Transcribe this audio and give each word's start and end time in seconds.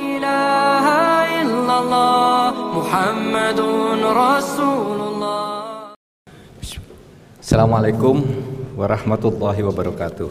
إله 0.00 0.86
إلا 1.42 1.74
الله 1.82 2.52
محمد 2.78 3.60
رسول 4.24 5.00
الله 5.10 5.44
Assalamualaikum 7.46 8.26
warahmatullahi 8.74 9.62
wabarakatuh. 9.62 10.28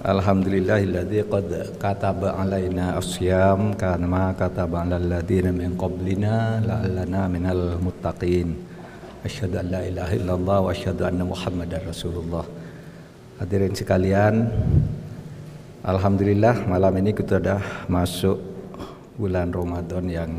Alhamdulillahilladzi 0.00 1.28
qad 1.28 1.76
kataba 1.76 2.40
alaina 2.40 2.96
asyam 2.96 3.76
kama 3.76 4.32
kataba 4.32 4.80
alal 4.80 5.04
ladzina 5.12 5.52
min 5.52 5.76
qablina 5.76 6.56
la'allana 6.64 7.28
minal 7.28 7.76
muttaqin. 7.84 8.56
Asyhadu 9.28 9.60
an 9.60 9.66
la 9.76 9.80
ilaha 9.84 10.12
illallah 10.16 10.58
wa 10.64 10.72
asyhadu 10.72 11.04
anna 11.04 11.28
Muhammadar 11.28 11.84
Rasulullah. 11.84 12.48
Hadirin 13.38 13.76
sekalian, 13.76 14.48
alhamdulillah 15.87 16.67
malam 16.67 16.99
ini 16.99 17.15
kita 17.15 17.39
sudah 17.39 17.63
masuk 17.87 18.35
bulan 19.15 19.55
Ramadan 19.55 20.05
yang 20.11 20.31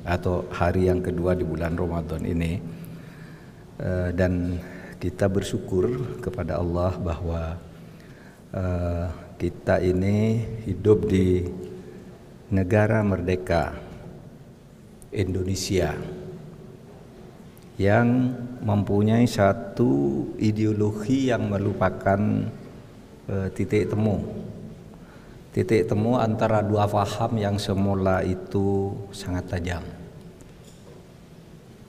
atau 0.00 0.48
hari 0.48 0.88
yang 0.88 1.04
kedua 1.04 1.36
di 1.36 1.44
bulan 1.44 1.76
Ramadan 1.76 2.24
ini. 2.24 2.56
Eh, 3.74 4.10
dan 4.16 4.56
kita 4.96 5.28
bersyukur 5.28 6.16
kepada 6.24 6.56
Allah 6.56 6.96
bahwa 6.96 7.60
uh, 8.56 9.06
kita 9.36 9.76
ini 9.84 10.40
hidup 10.64 11.04
di 11.04 11.44
negara 12.48 13.04
merdeka 13.04 13.76
Indonesia 15.12 15.92
yang 17.76 18.32
mempunyai 18.64 19.28
satu 19.28 20.24
ideologi 20.40 21.28
yang 21.28 21.52
merupakan 21.52 22.48
uh, 23.28 23.48
titik 23.52 23.92
temu 23.92 24.43
titik 25.54 25.86
temu 25.86 26.18
antara 26.18 26.66
dua 26.66 26.90
faham 26.90 27.38
yang 27.38 27.56
semula 27.62 28.26
itu 28.26 28.90
sangat 29.14 29.54
tajam. 29.54 29.86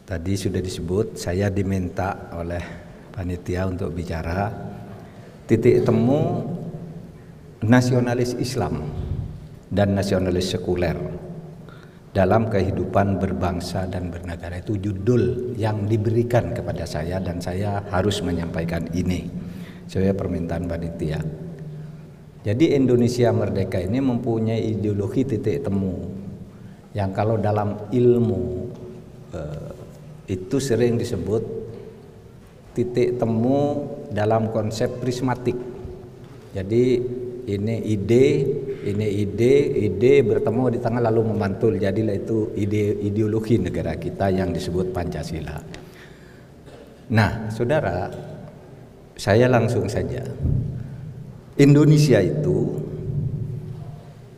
Tadi 0.05 0.33
sudah 0.37 0.61
disebut, 0.61 1.17
saya 1.17 1.49
diminta 1.49 2.29
oleh 2.37 2.61
panitia 3.09 3.65
untuk 3.65 3.89
bicara. 3.89 4.53
Titik 5.49 5.81
temu 5.81 6.45
nasionalis 7.65 8.37
Islam 8.37 8.85
dan 9.73 9.97
nasionalis 9.97 10.53
sekuler 10.53 10.93
dalam 12.13 12.47
kehidupan 12.53 13.17
berbangsa 13.17 13.89
dan 13.89 14.13
bernegara 14.13 14.61
itu 14.61 14.77
judul 14.77 15.57
yang 15.57 15.89
diberikan 15.89 16.53
kepada 16.53 16.85
saya 16.85 17.17
dan 17.17 17.41
saya 17.41 17.81
harus 17.89 18.21
menyampaikan 18.21 18.85
ini. 18.93 19.25
Sesuai 19.89 20.13
permintaan 20.13 20.69
panitia. 20.69 21.44
Jadi 22.45 22.77
Indonesia 22.77 23.33
merdeka 23.33 23.81
ini 23.81 23.97
mempunyai 23.97 24.77
ideologi 24.77 25.25
titik 25.25 25.65
temu 25.65 25.97
yang 26.93 27.09
kalau 27.09 27.41
dalam 27.41 27.89
ilmu 27.89 28.69
eh, 29.33 29.73
itu 30.29 30.61
sering 30.61 31.01
disebut 31.01 31.41
titik 32.77 33.17
temu 33.17 33.89
dalam 34.13 34.53
konsep 34.53 35.01
prismatik. 35.01 35.57
Jadi 36.53 36.83
ini 37.45 37.75
ide, 37.89 38.25
ini 38.93 39.07
ide, 39.25 39.55
ide 39.89 40.13
bertemu 40.21 40.77
di 40.77 40.79
tengah 40.81 41.01
lalu 41.01 41.33
memantul. 41.33 41.81
Jadilah 41.81 42.13
itu 42.13 42.53
ide 42.53 42.93
ideologi 43.05 43.57
negara 43.57 43.97
kita 43.97 44.29
yang 44.29 44.53
disebut 44.53 44.93
Pancasila. 44.93 45.57
Nah, 47.09 47.49
saudara, 47.49 48.09
saya 49.17 49.45
langsung 49.49 49.89
saja. 49.89 50.25
Indonesia 51.55 52.19
itu 52.19 52.83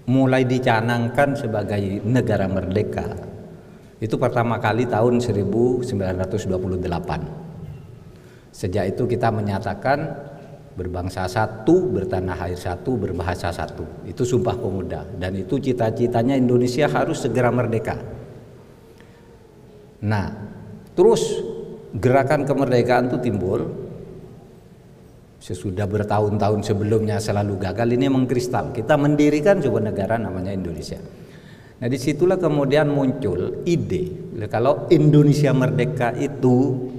mulai 0.07 0.45
dicanangkan 0.45 1.35
sebagai 1.35 1.99
negara 2.05 2.45
merdeka 2.45 3.27
itu 3.97 4.13
pertama 4.21 4.61
kali 4.61 4.85
tahun 4.85 5.17
1928. 5.17 5.81
Sejak 8.53 8.85
itu 8.93 9.03
kita 9.09 9.33
menyatakan 9.33 10.13
berbangsa 10.77 11.25
satu, 11.25 11.89
bertanah 11.89 12.37
air 12.45 12.57
satu, 12.61 12.93
berbahasa 12.93 13.49
satu. 13.49 14.05
Itu 14.05 14.21
sumpah 14.21 14.53
pemuda 14.53 15.01
dan 15.17 15.33
itu 15.33 15.57
cita-citanya 15.57 16.37
Indonesia 16.37 16.85
harus 16.85 17.25
segera 17.25 17.49
merdeka. 17.49 17.97
Nah, 20.05 20.29
terus 20.93 21.41
gerakan 21.97 22.45
kemerdekaan 22.45 23.09
itu 23.09 23.17
timbul 23.17 23.86
sesudah 25.47 25.87
bertahun-tahun 25.87 26.59
sebelumnya 26.67 27.23
selalu 27.23 27.55
gagal 27.63 27.87
ini 27.95 28.11
mengkristal. 28.11 28.75
Kita 28.75 28.99
mendirikan 28.99 29.63
sebuah 29.63 29.95
negara 29.95 30.19
namanya 30.19 30.51
Indonesia. 30.51 30.99
Nah 31.77 31.87
di 31.87 31.95
situlah 31.95 32.35
kemudian 32.35 32.89
muncul 32.89 33.63
ide 33.63 34.33
kalau 34.49 34.89
Indonesia 34.89 35.53
merdeka 35.53 36.09
itu 36.17 36.89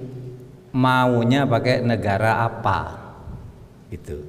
maunya 0.70 1.50
pakai 1.50 1.82
negara 1.82 2.46
apa 2.46 2.80
itu 3.90 4.22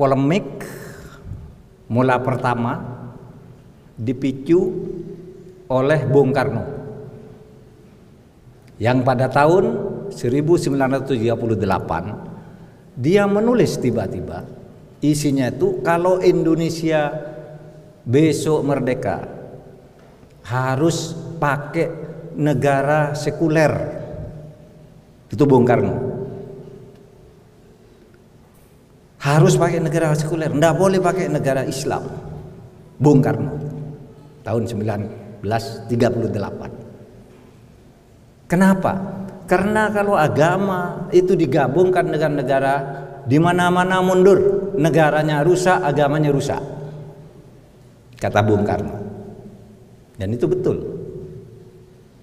polemik 0.00 0.64
mula 1.92 2.16
pertama 2.24 2.80
dipicu 4.00 4.64
oleh 5.68 6.00
Bung 6.08 6.32
Karno 6.32 6.64
yang 8.80 9.04
pada 9.04 9.28
tahun 9.28 9.83
1938 10.14 11.10
dia 12.94 13.26
menulis 13.26 13.74
tiba-tiba 13.82 14.46
isinya 15.02 15.50
itu 15.50 15.82
kalau 15.82 16.22
Indonesia 16.22 17.10
besok 18.06 18.62
merdeka 18.64 19.34
harus 20.44 21.16
pakai 21.40 21.88
negara 22.36 23.16
sekuler. 23.16 23.72
Itu 25.32 25.48
Bung 25.48 25.64
Karno. 25.64 26.12
Harus 29.24 29.56
pakai 29.56 29.80
negara 29.80 30.12
sekuler 30.12 30.52
tidak 30.52 30.76
boleh 30.76 31.00
pakai 31.00 31.32
negara 31.32 31.64
Islam. 31.64 32.04
Bung 33.00 33.24
Karno. 33.24 33.56
Tahun 34.44 34.68
1938 34.68 35.40
kenapa 38.44 39.23
karena 39.44 39.92
kalau 39.92 40.16
agama 40.16 41.08
itu 41.12 41.36
digabungkan 41.36 42.08
dengan 42.08 42.40
negara 42.40 42.74
di 43.24 43.36
mana-mana 43.40 44.00
mundur 44.00 44.72
negaranya 44.76 45.44
rusak 45.44 45.80
agamanya 45.80 46.32
rusak 46.32 46.60
kata 48.24 48.40
Bung 48.40 48.64
Karno. 48.64 48.96
Dan 50.16 50.32
itu 50.32 50.48
betul. 50.48 50.80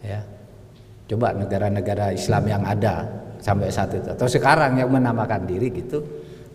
Ya. 0.02 0.26
Coba 1.06 1.36
negara-negara 1.38 2.16
Islam 2.16 2.44
yang 2.50 2.64
ada 2.66 3.06
sampai 3.38 3.70
saat 3.70 3.94
itu 3.94 4.10
atau 4.10 4.26
sekarang 4.26 4.80
yang 4.80 4.90
menamakan 4.90 5.50
diri 5.50 5.74
gitu 5.74 6.02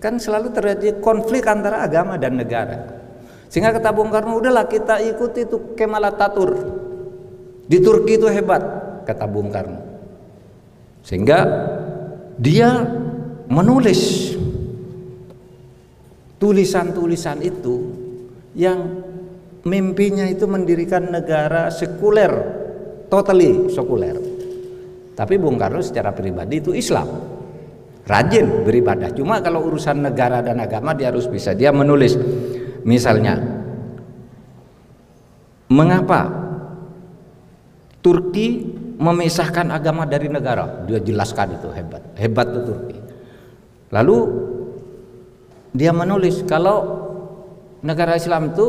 kan 0.01 0.23
selalu 0.23 0.55
terjadi 0.55 0.99
konflik 0.99 1.47
antara 1.47 1.87
agama 1.87 2.19
dan 2.19 2.41
negara. 2.41 3.05
Sehingga 3.47 3.71
kata 3.71 3.95
Bung 3.95 4.11
Karno, 4.11 4.43
udahlah 4.43 4.67
kita 4.67 4.99
ikuti 5.07 5.47
itu 5.47 5.79
Kemal 5.79 6.03
Ataturk. 6.03 6.59
Di 7.67 7.79
Turki 7.79 8.19
itu 8.19 8.27
hebat, 8.27 8.63
kata 9.07 9.25
Bung 9.31 9.55
Karno. 9.55 9.86
Sehingga 11.07 11.39
dia 12.35 12.83
menulis 13.47 14.35
tulisan-tulisan 16.43 17.47
itu 17.47 17.95
yang 18.59 19.07
mimpinya 19.63 20.27
itu 20.27 20.51
mendirikan 20.51 21.15
negara 21.15 21.71
sekuler, 21.71 22.33
totally 23.07 23.71
sekuler. 23.71 24.19
Tapi 25.15 25.39
Bung 25.39 25.55
Karno 25.57 25.79
secara 25.79 26.11
pribadi 26.11 26.59
itu 26.59 26.75
Islam. 26.75 27.07
Rajin 28.07 28.67
beribadah. 28.67 29.15
Cuma 29.15 29.39
kalau 29.39 29.67
urusan 29.67 30.03
negara 30.11 30.43
dan 30.43 30.59
agama 30.59 30.91
dia 30.95 31.15
harus 31.15 31.31
bisa. 31.31 31.55
Dia 31.55 31.71
menulis 31.71 32.19
misalnya 32.83 33.39
mengapa 35.71 36.31
Turki 37.99 38.76
memisahkan 38.97 39.69
agama 39.71 40.09
dari 40.09 40.27
negara? 40.27 40.85
Dia 40.89 41.01
jelaskan 41.01 41.57
itu 41.61 41.69
hebat. 41.73 42.03
Hebat 42.17 42.47
itu 42.53 42.61
Turki. 42.65 42.99
Lalu 43.93 44.17
dia 45.77 45.93
menulis 45.93 46.43
kalau 46.49 47.05
negara 47.85 48.17
Islam 48.17 48.57
itu 48.57 48.67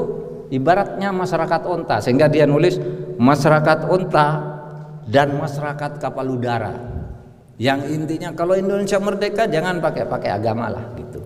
ibaratnya 0.52 1.16
masyarakat 1.16 1.62
onta 1.64 2.04
sehingga 2.04 2.28
dia 2.28 2.44
nulis 2.44 2.80
masyarakat 3.16 3.88
onta 3.88 4.28
dan 5.08 5.40
masyarakat 5.40 6.04
kapal 6.04 6.28
udara 6.36 6.76
yang 7.58 7.82
intinya 7.88 8.36
kalau 8.36 8.54
Indonesia 8.54 9.00
merdeka 9.00 9.48
jangan 9.48 9.80
pakai 9.82 10.04
pakai 10.06 10.30
agama 10.36 10.70
lah 10.70 10.86
gitu 11.00 11.24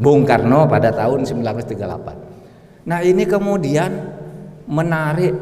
Bung 0.00 0.24
Karno 0.24 0.64
pada 0.64 0.90
tahun 0.90 1.28
1938 1.28 2.88
nah 2.88 3.04
ini 3.04 3.28
kemudian 3.28 3.92
menarik 4.64 5.36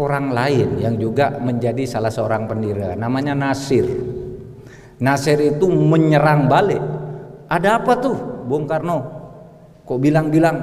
orang 0.00 0.32
lain 0.32 0.80
yang 0.80 0.96
juga 0.96 1.36
menjadi 1.36 1.84
salah 1.84 2.10
seorang 2.10 2.48
pendiri 2.48 2.96
namanya 2.96 3.36
Nasir 3.36 3.84
Nasir 5.00 5.38
itu 5.38 5.68
menyerang 5.68 6.48
balik 6.48 6.80
ada 7.52 7.78
apa 7.78 7.92
tuh 8.00 8.16
Bung 8.48 8.64
Karno 8.64 8.98
kok 9.84 10.00
bilang-bilang 10.00 10.56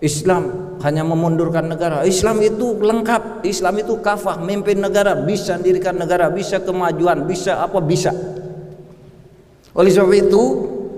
Islam 0.00 0.66
hanya 0.84 1.02
memundurkan 1.08 1.72
negara. 1.72 2.04
Islam 2.04 2.36
itu 2.44 2.76
lengkap, 2.76 3.48
Islam 3.48 3.80
itu 3.80 3.96
kafah, 4.00 4.36
memimpin 4.44 4.76
negara, 4.76 5.16
bisa 5.16 5.56
mendirikan 5.56 5.96
negara, 5.96 6.28
bisa 6.28 6.60
kemajuan, 6.60 7.24
bisa 7.24 7.64
apa 7.64 7.80
bisa. 7.80 8.12
Oleh 9.72 9.92
sebab 9.92 10.12
itu, 10.12 10.42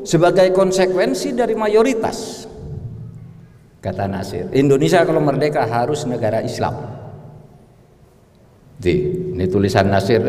sebagai 0.03 0.51
konsekuensi 0.55 1.35
dari 1.35 1.55
mayoritas 1.55 2.47
kata 3.79 4.11
Nasir, 4.11 4.51
Indonesia 4.51 5.07
kalau 5.07 5.23
merdeka 5.23 5.63
harus 5.63 6.03
negara 6.11 6.43
Islam. 6.43 6.98
Di, 8.79 8.95
ini 9.35 9.45
tulisan 9.51 9.91
Nasir, 9.91 10.23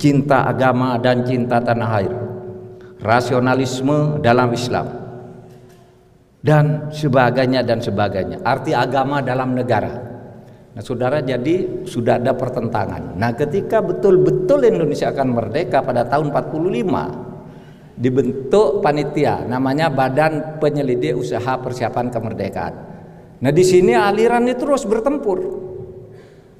cinta 0.00 0.48
agama 0.48 0.96
dan 0.96 1.20
cinta 1.28 1.60
tanah 1.60 1.90
air. 2.00 2.12
Rasionalisme 3.00 4.20
dalam 4.24 4.52
Islam 4.56 5.00
dan 6.40 6.88
sebagainya 6.88 7.60
dan 7.60 7.84
sebagainya. 7.84 8.40
Arti 8.40 8.72
agama 8.72 9.20
dalam 9.20 9.52
negara. 9.52 10.08
Nah, 10.70 10.82
saudara, 10.84 11.20
jadi 11.20 11.84
sudah 11.84 12.16
ada 12.16 12.32
pertentangan. 12.32 13.18
Nah, 13.18 13.36
ketika 13.36 13.84
betul-betul 13.84 14.64
Indonesia 14.64 15.12
akan 15.12 15.28
merdeka 15.36 15.84
pada 15.84 16.06
tahun 16.08 16.32
45, 16.32 18.00
dibentuk 18.00 18.80
panitia, 18.80 19.44
namanya 19.44 19.92
Badan 19.92 20.56
Penyelidik 20.62 21.18
Usaha 21.18 21.60
Persiapan 21.60 22.08
Kemerdekaan. 22.08 22.74
Nah, 23.40 23.52
di 23.52 23.64
sini 23.64 23.92
aliran 23.92 24.46
ini 24.48 24.56
terus 24.56 24.88
bertempur. 24.88 25.68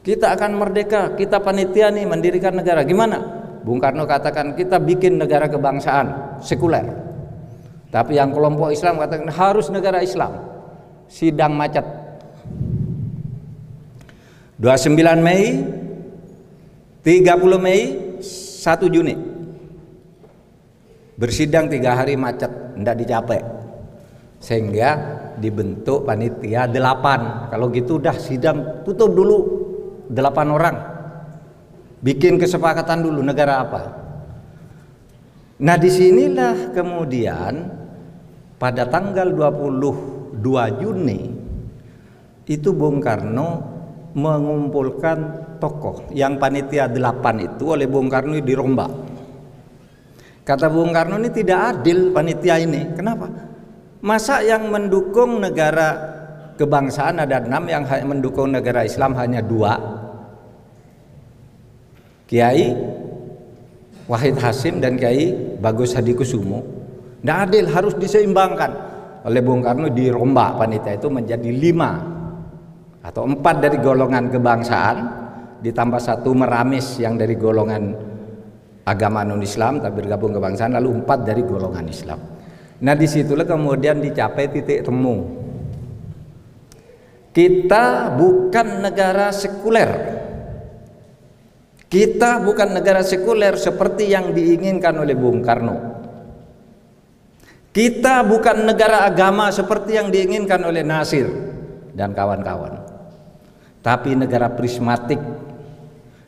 Kita 0.00 0.32
akan 0.32 0.56
merdeka, 0.56 1.12
kita 1.12 1.44
panitia 1.44 1.92
nih 1.92 2.08
mendirikan 2.08 2.56
negara. 2.56 2.80
Gimana? 2.84 3.20
Bung 3.60 3.76
Karno 3.76 4.08
katakan 4.08 4.56
kita 4.56 4.80
bikin 4.80 5.20
negara 5.20 5.44
kebangsaan 5.44 6.40
sekuler 6.40 7.10
tapi 7.90 8.14
yang 8.14 8.30
kelompok 8.30 8.70
Islam 8.70 9.02
katakan 9.02 9.28
harus 9.34 9.66
negara 9.68 9.98
Islam. 9.98 10.30
Sidang 11.10 11.58
macet. 11.58 11.82
29 14.62 14.94
Mei, 15.18 15.58
30 17.02 17.58
Mei, 17.58 17.80
1 18.22 18.94
Juni. 18.94 19.14
Bersidang 21.18 21.66
tiga 21.66 21.98
hari 21.98 22.14
macet, 22.14 22.48
tidak 22.78 22.96
dicapai. 23.02 23.40
Sehingga 24.38 24.88
dibentuk 25.42 26.06
panitia 26.06 26.70
delapan. 26.70 27.50
Kalau 27.50 27.74
gitu 27.74 27.98
udah 27.98 28.14
sidang 28.14 28.86
tutup 28.86 29.10
dulu 29.10 29.59
delapan 30.10 30.48
orang. 30.50 30.76
Bikin 32.02 32.40
kesepakatan 32.40 33.06
dulu 33.06 33.22
negara 33.22 33.62
apa. 33.62 33.82
Nah 35.60 35.76
di 35.76 35.92
sinilah 35.92 36.72
kemudian 36.72 37.68
pada 38.56 38.88
tanggal 38.88 39.28
22 39.28 40.80
Juni 40.80 41.20
itu 42.48 42.72
Bung 42.72 42.98
Karno 42.98 43.48
mengumpulkan 44.16 45.18
tokoh 45.60 46.08
yang 46.16 46.40
panitia 46.40 46.88
delapan 46.88 47.44
itu 47.44 47.76
oleh 47.76 47.84
Bung 47.84 48.08
Karno 48.08 48.40
dirombak. 48.40 48.92
Kata 50.40 50.72
Bung 50.72 50.96
Karno 50.96 51.20
ini 51.20 51.28
tidak 51.28 51.76
adil 51.76 52.10
panitia 52.10 52.56
ini. 52.56 52.96
Kenapa? 52.96 53.28
Masa 54.00 54.40
yang 54.40 54.72
mendukung 54.72 55.44
negara 55.44 56.16
kebangsaan 56.56 57.20
ada 57.20 57.44
enam 57.44 57.68
yang 57.68 57.84
mendukung 58.08 58.48
negara 58.48 58.88
Islam 58.88 59.12
hanya 59.20 59.44
dua. 59.44 59.99
Kiai 62.30 62.70
Wahid 64.06 64.38
Hasim 64.38 64.78
dan 64.78 64.94
Kiai 64.94 65.34
Bagus 65.58 65.98
Hadikusumo 65.98 66.80
tidak 67.20 67.38
adil, 67.52 67.64
harus 67.68 67.94
diseimbangkan. 68.00 68.72
Oleh 69.28 69.44
Bung 69.44 69.60
Karno 69.60 69.92
dirombak 69.92 70.56
panitia 70.56 70.96
itu 70.96 71.12
menjadi 71.12 71.52
lima 71.52 72.00
atau 73.04 73.28
empat 73.28 73.60
dari 73.60 73.76
golongan 73.76 74.32
kebangsaan 74.32 74.96
ditambah 75.60 76.00
satu 76.00 76.32
meramis 76.32 76.96
yang 76.96 77.20
dari 77.20 77.36
golongan 77.36 77.92
agama 78.88 79.20
non 79.28 79.44
Islam 79.44 79.84
tapi 79.84 80.00
bergabung 80.00 80.32
kebangsaan 80.32 80.80
lalu 80.80 81.04
empat 81.04 81.18
dari 81.28 81.44
golongan 81.44 81.84
Islam. 81.84 82.20
Nah 82.80 82.94
di 82.96 83.04
situlah 83.04 83.44
kemudian 83.44 84.00
dicapai 84.00 84.48
titik 84.48 84.88
temu. 84.88 85.36
Kita 87.28 88.16
bukan 88.16 88.66
negara 88.80 89.28
sekuler. 89.36 90.19
Kita 91.90 92.38
bukan 92.38 92.78
negara 92.78 93.02
sekuler 93.02 93.58
seperti 93.58 94.14
yang 94.14 94.30
diinginkan 94.30 94.94
oleh 94.94 95.18
Bung 95.18 95.42
Karno. 95.42 95.98
Kita 97.74 98.22
bukan 98.22 98.62
negara 98.62 99.06
agama 99.10 99.50
seperti 99.50 99.98
yang 99.98 100.06
diinginkan 100.10 100.62
oleh 100.62 100.86
Nasir 100.86 101.26
dan 101.90 102.14
kawan-kawan. 102.14 102.78
Tapi 103.82 104.14
negara 104.14 104.54
prismatik, 104.54 105.18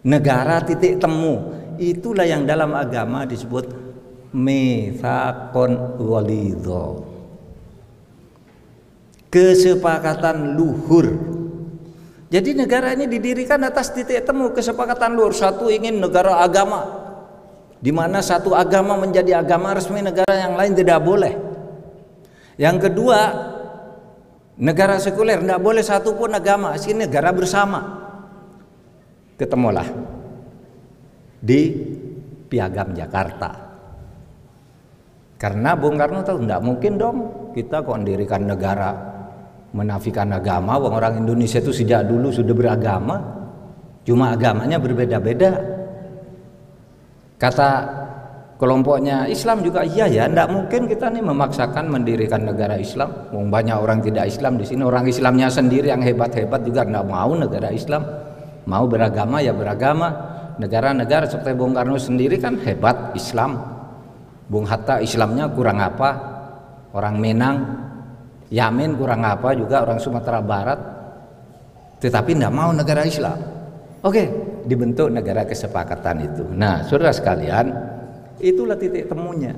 negara 0.02 0.66
titik 0.66 0.98
temu. 0.98 1.54
Itulah 1.78 2.26
yang 2.26 2.42
dalam 2.42 2.74
agama 2.74 3.22
disebut 3.22 3.70
mithaqon 4.34 5.98
walidho. 6.02 7.06
Kesepakatan 9.30 10.58
luhur. 10.58 11.06
Jadi 12.32 12.56
negara 12.56 12.96
ini 12.96 13.04
didirikan 13.04 13.60
atas 13.60 13.92
titik 13.92 14.24
temu 14.24 14.56
kesepakatan 14.56 15.12
luhur. 15.12 15.36
Satu 15.36 15.68
ingin 15.68 16.00
negara 16.00 16.40
agama, 16.40 16.80
di 17.76 17.92
mana 17.92 18.24
satu 18.24 18.56
agama 18.56 18.96
menjadi 18.96 19.44
agama 19.44 19.76
resmi 19.76 20.00
negara 20.00 20.32
yang 20.32 20.56
lain 20.56 20.72
tidak 20.72 21.04
boleh. 21.04 21.36
Yang 22.56 22.88
kedua, 22.88 23.20
negara 24.56 24.96
sekuler 24.96 25.44
tidak 25.44 25.60
boleh 25.60 25.84
satu 25.84 26.16
pun 26.16 26.32
agama, 26.32 26.72
sini 26.80 27.04
negara 27.04 27.36
bersama. 27.36 28.00
Ketemulah 29.36 29.92
di 31.36 31.60
Piagam 32.48 32.96
Jakarta. 32.96 33.60
Karena 35.36 35.76
Bung 35.76 36.00
Karno 36.00 36.24
tahu 36.24 36.48
tidak 36.48 36.64
mungkin 36.64 36.96
dong 36.96 37.18
kita 37.52 37.84
kok 37.84 38.00
negara 38.00 39.11
menafikan 39.72 40.28
agama. 40.32 40.76
Orang 40.76 41.24
Indonesia 41.24 41.60
itu 41.60 41.72
sejak 41.72 42.06
dulu 42.08 42.28
sudah 42.28 42.54
beragama, 42.54 43.16
cuma 44.04 44.36
agamanya 44.36 44.76
berbeda-beda. 44.76 45.56
Kata 47.40 47.70
kelompoknya 48.60 49.26
Islam 49.26 49.66
juga 49.66 49.82
iya 49.82 50.06
ya, 50.06 50.30
tidak 50.30 50.48
mungkin 50.54 50.86
kita 50.86 51.10
nih 51.10 51.24
memaksakan 51.26 51.90
mendirikan 51.90 52.46
negara 52.46 52.78
Islam. 52.78 53.10
Banyak 53.34 53.76
orang 53.82 53.98
tidak 53.98 54.30
Islam 54.30 54.54
di 54.60 54.64
sini, 54.68 54.86
orang 54.86 55.10
Islamnya 55.10 55.50
sendiri 55.50 55.90
yang 55.90 56.04
hebat-hebat 56.06 56.62
juga 56.62 56.86
tidak 56.86 57.02
mau 57.10 57.34
negara 57.34 57.74
Islam. 57.74 58.06
Mau 58.70 58.86
beragama 58.86 59.42
ya 59.42 59.50
beragama. 59.50 60.30
Negara-negara 60.52 61.26
seperti 61.26 61.58
Bung 61.58 61.74
Karno 61.74 61.98
sendiri 61.98 62.38
kan 62.38 62.60
hebat 62.62 63.16
Islam. 63.18 63.58
Bung 64.46 64.68
Hatta 64.68 65.02
Islamnya 65.02 65.50
kurang 65.50 65.82
apa? 65.82 66.10
Orang 66.92 67.18
Minang, 67.18 67.56
Yamin 68.52 69.00
kurang 69.00 69.24
apa 69.24 69.56
juga 69.56 69.80
orang 69.80 69.96
Sumatera 69.96 70.44
Barat. 70.44 70.80
Tetapi 72.04 72.36
tidak 72.36 72.52
mau 72.52 72.68
negara 72.68 73.08
Islam. 73.08 73.40
Oke, 74.04 74.28
dibentuk 74.68 75.08
negara 75.08 75.48
kesepakatan 75.48 76.16
itu. 76.28 76.44
Nah, 76.52 76.84
saudara 76.84 77.16
sekalian, 77.16 77.72
itulah 78.42 78.76
titik 78.76 79.08
temunya. 79.08 79.56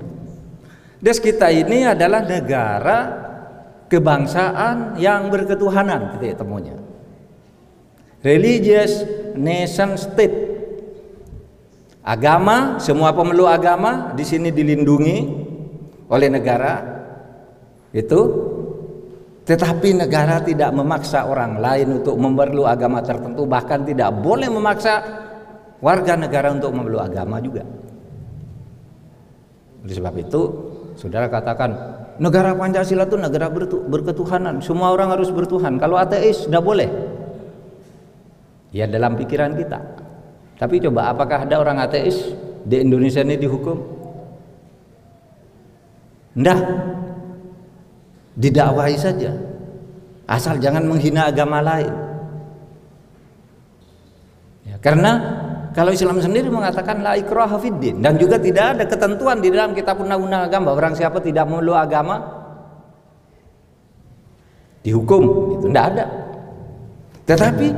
Des 1.03 1.19
kita 1.19 1.51
ini 1.51 1.89
adalah 1.89 2.23
negara 2.23 2.99
kebangsaan 3.91 5.01
yang 5.03 5.27
berketuhanan 5.27 6.15
titik 6.15 6.39
temunya. 6.39 6.79
Religious 8.23 9.05
nation 9.35 9.99
state. 9.99 10.55
Agama, 12.05 12.77
semua 12.79 13.17
pemeluk 13.17 13.49
agama 13.49 14.13
di 14.13 14.23
sini 14.29 14.53
dilindungi 14.53 15.17
oleh 16.13 16.29
negara. 16.29 16.85
Itu 17.97 18.54
tetapi 19.45 19.93
negara 19.93 20.41
tidak 20.41 20.73
memaksa 20.73 21.29
orang 21.29 21.61
lain 21.61 22.01
untuk 22.01 22.17
memerlu 22.17 22.65
agama 22.65 23.05
tertentu, 23.05 23.45
bahkan 23.45 23.85
tidak 23.85 24.09
boleh 24.25 24.49
memaksa 24.49 25.05
warga 25.85 26.17
negara 26.17 26.49
untuk 26.49 26.73
memeluk 26.73 27.05
agama 27.05 27.37
juga. 27.45 27.61
Oleh 29.85 29.95
sebab 30.01 30.15
itu, 30.17 30.41
saudara 30.97 31.29
katakan 31.29 31.77
negara 32.17 32.57
Pancasila 32.57 33.05
itu 33.05 33.21
negara 33.21 33.53
berketuhanan, 33.85 34.65
semua 34.65 34.97
orang 34.97 35.13
harus 35.13 35.29
bertuhan. 35.29 35.77
Kalau 35.77 36.01
ateis 36.01 36.49
tidak 36.49 36.65
boleh. 36.65 36.89
Ya 38.73 38.89
dalam 38.89 39.13
pikiran 39.15 39.61
kita. 39.61 39.77
Tapi 40.57 40.81
coba 40.81 41.13
apakah 41.13 41.45
ada 41.45 41.61
orang 41.61 41.85
ateis 41.85 42.33
di 42.65 42.81
Indonesia 42.81 43.21
ini 43.21 43.37
dihukum? 43.37 43.77
Tidak 46.33 46.59
didakwahi 48.39 48.97
saja. 48.99 49.33
Asal 50.25 50.57
jangan 50.59 50.89
menghina 50.89 51.29
agama 51.29 51.61
lain. 51.61 51.93
Ya, 54.65 54.77
karena 54.81 55.13
kalau 55.77 55.93
Islam 55.93 56.23
sendiri 56.23 56.49
mengatakan 56.49 57.05
la 57.05 57.19
ikraha 57.19 57.61
dan 58.01 58.15
juga 58.17 58.41
tidak 58.41 58.79
ada 58.79 58.85
ketentuan 58.89 59.43
di 59.43 59.53
dalam 59.53 59.77
kitab 59.77 60.01
undang-undang 60.01 60.49
agama 60.49 60.73
orang 60.73 60.95
siapa 60.97 61.21
tidak 61.21 61.45
memeluk 61.45 61.77
agama 61.77 62.25
dihukum. 64.81 65.23
Itu 65.61 65.67
tidak 65.69 65.85
ada. 65.93 66.05
Tetapi 67.25 67.69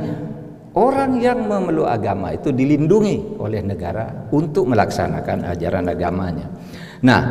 orang 0.77 1.19
yang 1.19 1.43
memeluk 1.43 1.89
agama 1.89 2.31
itu 2.31 2.53
dilindungi 2.53 3.41
oleh 3.41 3.65
negara 3.65 4.29
untuk 4.31 4.69
melaksanakan 4.71 5.51
ajaran 5.51 5.89
agamanya. 5.91 6.47
Nah 7.03 7.21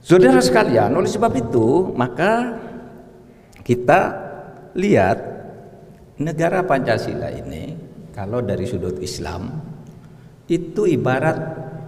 saudara 0.00 0.40
sekalian 0.40 0.92
oleh 0.96 1.08
sebab 1.08 1.32
itu 1.36 1.92
maka 1.96 2.56
kita 3.64 4.00
lihat 4.74 5.18
negara 6.20 6.64
Pancasila 6.64 7.28
ini 7.32 7.76
kalau 8.12 8.44
dari 8.44 8.66
sudut 8.68 8.98
Islam 9.00 9.48
itu 10.50 10.82
ibarat 10.84 11.38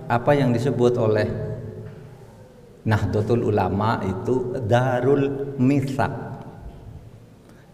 apa 0.07 0.31
yang 0.39 0.55
disebut 0.55 0.95
oleh 1.01 1.29
Nahdlatul 2.83 3.47
Ulama 3.47 4.03
itu 4.03 4.59
darul 4.67 5.55
mithaq. 5.55 6.11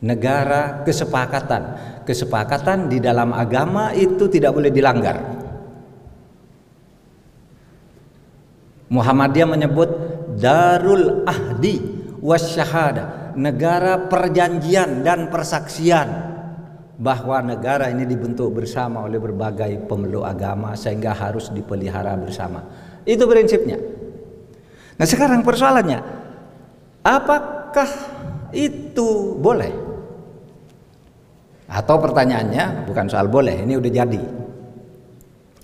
Negara 0.04 0.84
kesepakatan. 0.84 1.62
Kesepakatan 2.04 2.92
di 2.92 3.00
dalam 3.00 3.32
agama 3.32 3.92
itu 3.96 4.28
tidak 4.28 4.52
boleh 4.52 4.68
dilanggar. 4.72 5.16
Muhammadiyah 8.88 9.48
menyebut 9.48 9.90
darul 10.38 11.26
ahdi 11.26 11.82
wasyahada, 12.22 13.34
negara 13.34 14.08
perjanjian 14.08 15.02
dan 15.02 15.28
persaksian 15.28 16.08
bahwa 16.98 17.38
negara 17.46 17.90
ini 17.94 18.02
dibentuk 18.02 18.50
bersama 18.58 19.06
oleh 19.06 19.22
berbagai 19.22 19.86
pemeluk 19.86 20.26
agama 20.26 20.74
sehingga 20.74 21.14
harus 21.14 21.50
dipelihara 21.54 22.18
bersama. 22.18 22.66
Itu 23.06 23.30
prinsipnya. 23.30 23.78
Nah 24.98 25.06
sekarang 25.06 25.46
persoalannya, 25.46 26.02
apakah 27.06 27.90
itu 28.50 29.38
boleh? 29.38 29.70
Atau 31.70 32.02
pertanyaannya 32.02 32.88
bukan 32.88 33.06
soal 33.06 33.30
boleh, 33.30 33.62
ini 33.62 33.78
udah 33.78 33.92
jadi. 33.92 34.22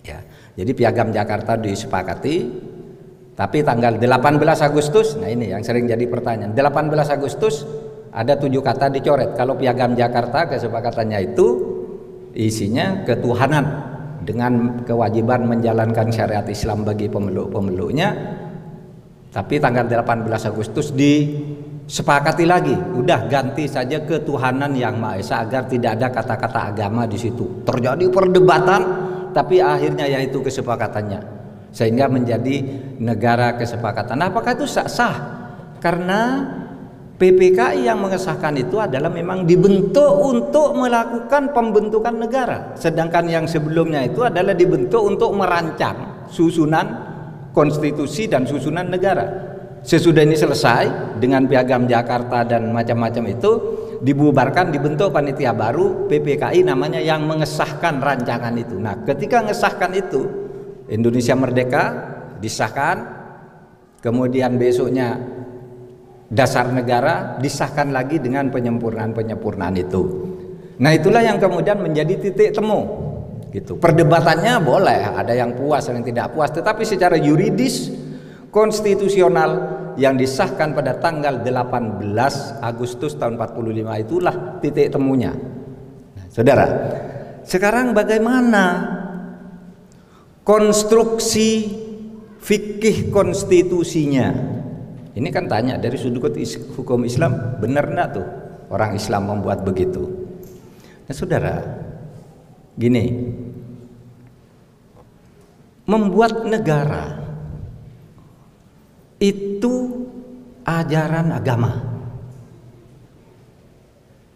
Ya, 0.06 0.20
jadi 0.54 0.70
piagam 0.76 1.10
Jakarta 1.10 1.58
disepakati, 1.58 2.36
tapi 3.34 3.66
tanggal 3.66 3.98
18 3.98 4.38
Agustus, 4.62 5.18
nah 5.18 5.26
ini 5.26 5.50
yang 5.50 5.62
sering 5.66 5.90
jadi 5.90 6.06
pertanyaan. 6.06 6.54
18 6.54 6.94
Agustus 7.10 7.66
ada 8.14 8.38
tujuh 8.38 8.62
kata 8.62 8.94
dicoret. 8.94 9.34
Kalau 9.34 9.58
piagam 9.58 9.98
Jakarta 9.98 10.46
kesepakatannya 10.46 11.34
itu 11.34 11.46
isinya 12.34 13.02
ketuhanan 13.02 13.66
dengan 14.22 14.82
kewajiban 14.86 15.50
menjalankan 15.50 16.14
syariat 16.14 16.46
Islam 16.46 16.86
bagi 16.86 17.10
pemeluk-pemeluknya 17.10 18.40
tapi 19.34 19.58
tanggal 19.58 19.90
18 19.90 20.30
Agustus 20.46 20.94
disepakati 20.94 22.46
lagi, 22.46 22.70
udah 22.70 23.26
ganti 23.26 23.66
saja 23.66 24.06
ketuhanan 24.06 24.70
yang 24.78 25.02
Maha 25.02 25.18
Esa 25.18 25.42
agar 25.42 25.66
tidak 25.66 25.98
ada 25.98 26.14
kata-kata 26.14 26.70
agama 26.70 27.02
di 27.02 27.18
situ. 27.18 27.66
Terjadi 27.66 28.06
perdebatan, 28.14 28.82
tapi 29.34 29.58
akhirnya 29.58 30.06
yaitu 30.06 30.38
kesepakatannya. 30.38 31.33
Sehingga 31.74 32.06
menjadi 32.06 32.62
negara 33.02 33.58
kesepakatan. 33.58 34.14
Nah, 34.14 34.30
apakah 34.30 34.54
itu 34.54 34.70
sah? 34.70 34.86
sah? 34.86 35.16
Karena 35.82 36.46
PPKI 37.14 37.86
yang 37.86 38.02
mengesahkan 38.02 38.58
itu 38.58 38.82
adalah 38.82 39.06
memang 39.06 39.46
dibentuk 39.46 40.18
untuk 40.18 40.74
melakukan 40.74 41.54
pembentukan 41.54 42.14
negara. 42.14 42.74
Sedangkan 42.74 43.30
yang 43.30 43.46
sebelumnya 43.46 44.02
itu 44.02 44.26
adalah 44.26 44.50
dibentuk 44.50 44.98
untuk 44.98 45.30
merancang 45.30 46.26
susunan 46.26 46.86
konstitusi 47.54 48.26
dan 48.26 48.42
susunan 48.42 48.90
negara. 48.90 49.30
Sesudah 49.86 50.26
ini 50.26 50.34
selesai 50.34 51.16
dengan 51.22 51.46
piagam 51.46 51.86
Jakarta 51.86 52.42
dan 52.42 52.74
macam-macam 52.74 53.24
itu 53.30 53.50
dibubarkan 54.02 54.74
dibentuk 54.74 55.14
panitia 55.14 55.54
baru 55.54 56.10
PPKI 56.10 56.66
namanya 56.66 56.98
yang 56.98 57.22
mengesahkan 57.30 58.02
rancangan 58.02 58.58
itu. 58.58 58.74
Nah, 58.80 59.06
ketika 59.06 59.44
mengesahkan 59.44 59.92
itu 59.94 60.43
Indonesia 60.88 61.32
merdeka 61.36 61.84
disahkan 62.40 62.96
kemudian 64.04 64.60
besoknya 64.60 65.16
dasar 66.28 66.68
negara 66.72 67.40
disahkan 67.40 67.94
lagi 67.94 68.20
dengan 68.20 68.52
penyempurnaan-penyempurnaan 68.52 69.76
itu. 69.80 70.02
Nah, 70.82 70.90
itulah 70.90 71.22
yang 71.22 71.38
kemudian 71.38 71.78
menjadi 71.78 72.18
titik 72.18 72.50
temu 72.52 72.80
gitu. 73.54 73.78
Perdebatannya 73.78 74.58
boleh, 74.58 75.14
ada 75.14 75.30
yang 75.30 75.54
puas, 75.54 75.86
ada 75.86 75.94
yang 75.94 76.06
tidak 76.06 76.34
puas, 76.34 76.50
tetapi 76.50 76.82
secara 76.82 77.14
yuridis 77.14 77.94
konstitusional 78.50 79.80
yang 79.94 80.18
disahkan 80.18 80.74
pada 80.74 80.98
tanggal 80.98 81.46
18 81.46 82.02
Agustus 82.58 83.14
tahun 83.14 83.38
45 83.38 84.04
itulah 84.04 84.34
titik 84.58 84.90
temunya. 84.90 85.30
Nah, 86.18 86.26
saudara, 86.34 86.66
sekarang 87.46 87.94
bagaimana 87.94 88.62
konstruksi 90.44 91.72
fikih 92.38 93.08
konstitusinya? 93.08 94.28
Ini 95.14 95.28
kan 95.32 95.48
tanya 95.48 95.80
dari 95.80 95.96
sudut 95.96 96.36
hukum 96.76 97.02
Islam 97.08 97.58
benar 97.58 97.88
enggak 97.88 98.08
tuh 98.20 98.26
orang 98.68 98.94
Islam 98.94 99.32
membuat 99.32 99.64
begitu? 99.64 100.04
Nah, 101.04 101.14
saudara, 101.14 101.60
gini, 102.76 103.32
membuat 105.88 106.44
negara 106.48 107.20
itu 109.20 110.04
ajaran 110.64 111.32
agama. 111.32 111.72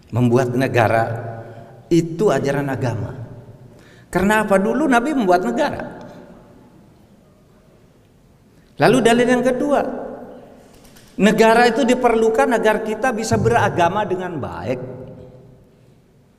Membuat 0.09 0.57
negara 0.57 1.05
itu 1.93 2.33
ajaran 2.33 2.69
agama. 2.73 3.13
Karena 4.09 4.47
apa 4.47 4.57
dulu 4.57 4.89
Nabi 4.89 5.13
membuat 5.13 5.45
negara? 5.45 5.98
Lalu 8.79 8.99
dalil 9.03 9.27
yang 9.27 9.43
kedua, 9.43 9.81
negara 11.19 11.67
itu 11.67 11.83
diperlukan 11.83 12.55
agar 12.55 12.87
kita 12.87 13.11
bisa 13.11 13.35
beragama 13.35 14.07
dengan 14.07 14.39
baik. 14.39 14.79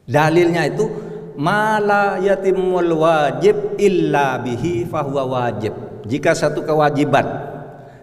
Dalilnya 0.08 0.63
itu 0.65 0.88
mala 1.36 2.17
yatimul 2.17 2.96
wajib 2.96 3.75
illa 3.75 4.39
bihi 4.39 4.88
fahuwa 4.88 5.24
wajib. 5.27 5.75
Jika 6.08 6.31
satu 6.31 6.63
kewajiban 6.63 7.27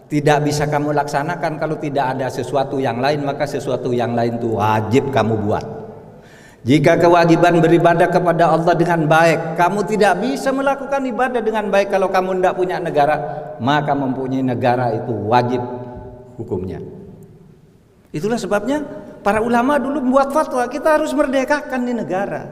tidak 0.07 0.47
bisa 0.47 0.69
kamu 0.71 0.95
laksanakan 0.95 1.59
kalau 1.59 1.81
tidak 1.81 2.15
ada 2.15 2.31
sesuatu 2.31 2.79
yang 2.79 3.03
lain 3.03 3.27
maka 3.27 3.43
sesuatu 3.43 3.91
yang 3.91 4.15
lain 4.15 4.39
itu 4.39 4.55
wajib 4.55 5.11
kamu 5.11 5.35
buat. 5.49 5.86
Jika 6.67 6.99
kewajiban 6.99 7.63
beribadah 7.63 8.11
kepada 8.11 8.51
Allah 8.51 8.75
dengan 8.75 9.07
baik, 9.07 9.55
kamu 9.55 9.87
tidak 9.87 10.19
bisa 10.19 10.51
melakukan 10.51 10.99
ibadah 11.07 11.39
dengan 11.39 11.71
baik 11.71 11.95
kalau 11.95 12.11
kamu 12.11 12.43
tidak 12.43 12.59
punya 12.59 12.83
negara, 12.83 13.17
maka 13.63 13.95
mempunyai 13.95 14.43
negara 14.43 14.91
itu 14.91 15.15
wajib 15.31 15.63
hukumnya. 16.35 16.83
Itulah 18.11 18.35
sebabnya 18.35 18.83
para 19.23 19.39
ulama 19.47 19.79
dulu 19.79 20.03
membuat 20.11 20.35
fatwa 20.35 20.67
kita 20.67 20.99
harus 20.99 21.15
merdekakan 21.15 21.87
di 21.87 21.95
negara. 21.95 22.43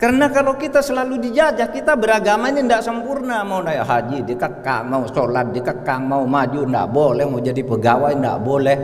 Karena 0.00 0.32
kalau 0.32 0.56
kita 0.56 0.80
selalu 0.80 1.28
dijajah, 1.28 1.68
kita 1.68 1.92
beragama 1.92 2.48
ini 2.48 2.64
tidak 2.64 2.88
sempurna. 2.88 3.44
Mau 3.44 3.60
naik 3.60 3.84
haji 3.84 4.24
dikekang, 4.24 4.88
mau 4.88 5.04
sholat 5.04 5.52
dikekang, 5.52 6.08
mau 6.08 6.24
maju 6.24 6.64
tidak 6.64 6.88
boleh, 6.88 7.24
mau 7.28 7.42
jadi 7.42 7.60
pegawai 7.60 8.16
tidak 8.16 8.38
boleh. 8.40 8.76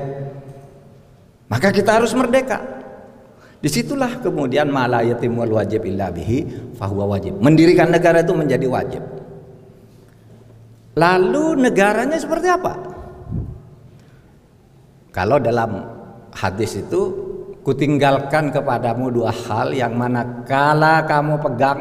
Maka 1.48 1.72
kita 1.72 2.02
harus 2.02 2.12
merdeka. 2.12 2.83
Di 3.64 3.72
situlah 3.72 4.20
kemudian 4.20 4.68
malayatimul 4.68 5.56
wajib 5.56 5.88
illa 5.88 6.12
bihi 6.12 6.44
fahuwa 6.76 7.16
wajib. 7.16 7.40
Mendirikan 7.40 7.88
negara 7.88 8.20
itu 8.20 8.36
menjadi 8.36 8.66
wajib. 8.68 9.02
Lalu 11.00 11.64
negaranya 11.64 12.20
seperti 12.20 12.52
apa? 12.52 12.76
Kalau 15.16 15.40
dalam 15.40 15.80
hadis 16.36 16.76
itu 16.76 17.32
Kutinggalkan 17.64 18.52
kepadamu 18.52 19.08
dua 19.08 19.32
hal 19.32 19.72
yang 19.72 19.96
mana 19.96 20.44
kala 20.44 21.00
kamu 21.08 21.40
pegang 21.40 21.80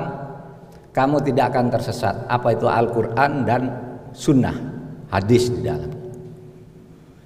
kamu 0.95 1.19
tidak 1.27 1.51
akan 1.51 1.67
tersesat. 1.67 2.15
Apa 2.31 2.55
itu 2.55 2.71
Al-Qur'an 2.71 3.43
dan 3.43 3.67
sunnah, 4.15 4.55
hadis 5.11 5.51
di 5.51 5.59
dalam. 5.59 5.91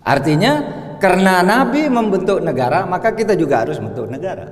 Artinya 0.02 0.58
karena 0.98 1.46
Nabi 1.46 1.86
membentuk 1.90 2.42
negara, 2.42 2.86
maka 2.90 3.14
kita 3.14 3.38
juga 3.38 3.66
harus 3.66 3.78
membentuk 3.78 4.10
negara. 4.10 4.46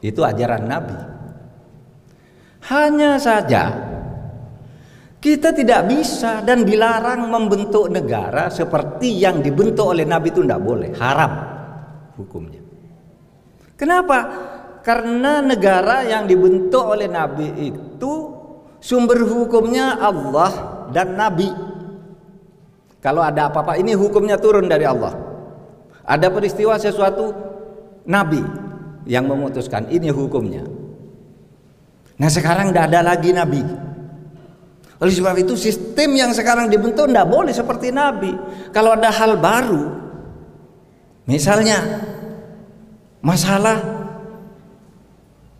Itu 0.00 0.22
ajaran 0.22 0.62
Nabi. 0.66 0.96
Hanya 2.66 3.18
saja 3.18 3.70
kita 5.22 5.50
tidak 5.50 5.90
bisa 5.90 6.42
dan 6.46 6.62
dilarang 6.62 7.26
membentuk 7.26 7.90
negara 7.90 8.46
seperti 8.46 9.22
yang 9.22 9.42
dibentuk 9.42 9.90
oleh 9.90 10.06
Nabi 10.06 10.30
itu 10.30 10.42
tidak 10.46 10.62
boleh, 10.62 10.90
haram 10.94 11.32
hukumnya. 12.14 12.62
Kenapa? 13.74 14.18
Karena 14.86 15.42
negara 15.42 16.06
yang 16.06 16.30
dibentuk 16.30 16.86
oleh 16.86 17.10
Nabi 17.10 17.74
itu 17.74 18.12
sumber 18.78 19.26
hukumnya 19.26 19.98
Allah 19.98 20.52
dan 20.94 21.18
Nabi. 21.18 21.50
Kalau 23.02 23.22
ada 23.22 23.50
apa-apa 23.50 23.78
ini 23.82 23.98
hukumnya 23.98 24.38
turun 24.38 24.70
dari 24.70 24.86
Allah. 24.86 25.35
Ada 26.06 26.30
peristiwa 26.30 26.78
sesuatu 26.78 27.34
nabi 28.06 28.40
yang 29.10 29.26
memutuskan 29.26 29.90
ini 29.90 30.08
hukumnya. 30.14 30.62
Nah 32.16 32.30
sekarang 32.30 32.70
tidak 32.70 32.94
ada 32.94 33.00
lagi 33.02 33.34
nabi. 33.34 33.62
Oleh 34.96 35.12
sebab 35.12 35.36
itu 35.36 35.52
sistem 35.58 36.16
yang 36.16 36.32
sekarang 36.32 36.72
dibentuk 36.72 37.04
tidak 37.04 37.28
boleh 37.28 37.52
seperti 37.52 37.92
nabi. 37.92 38.32
Kalau 38.72 38.96
ada 38.96 39.12
hal 39.12 39.36
baru, 39.36 39.92
misalnya 41.28 42.06
masalah 43.20 43.76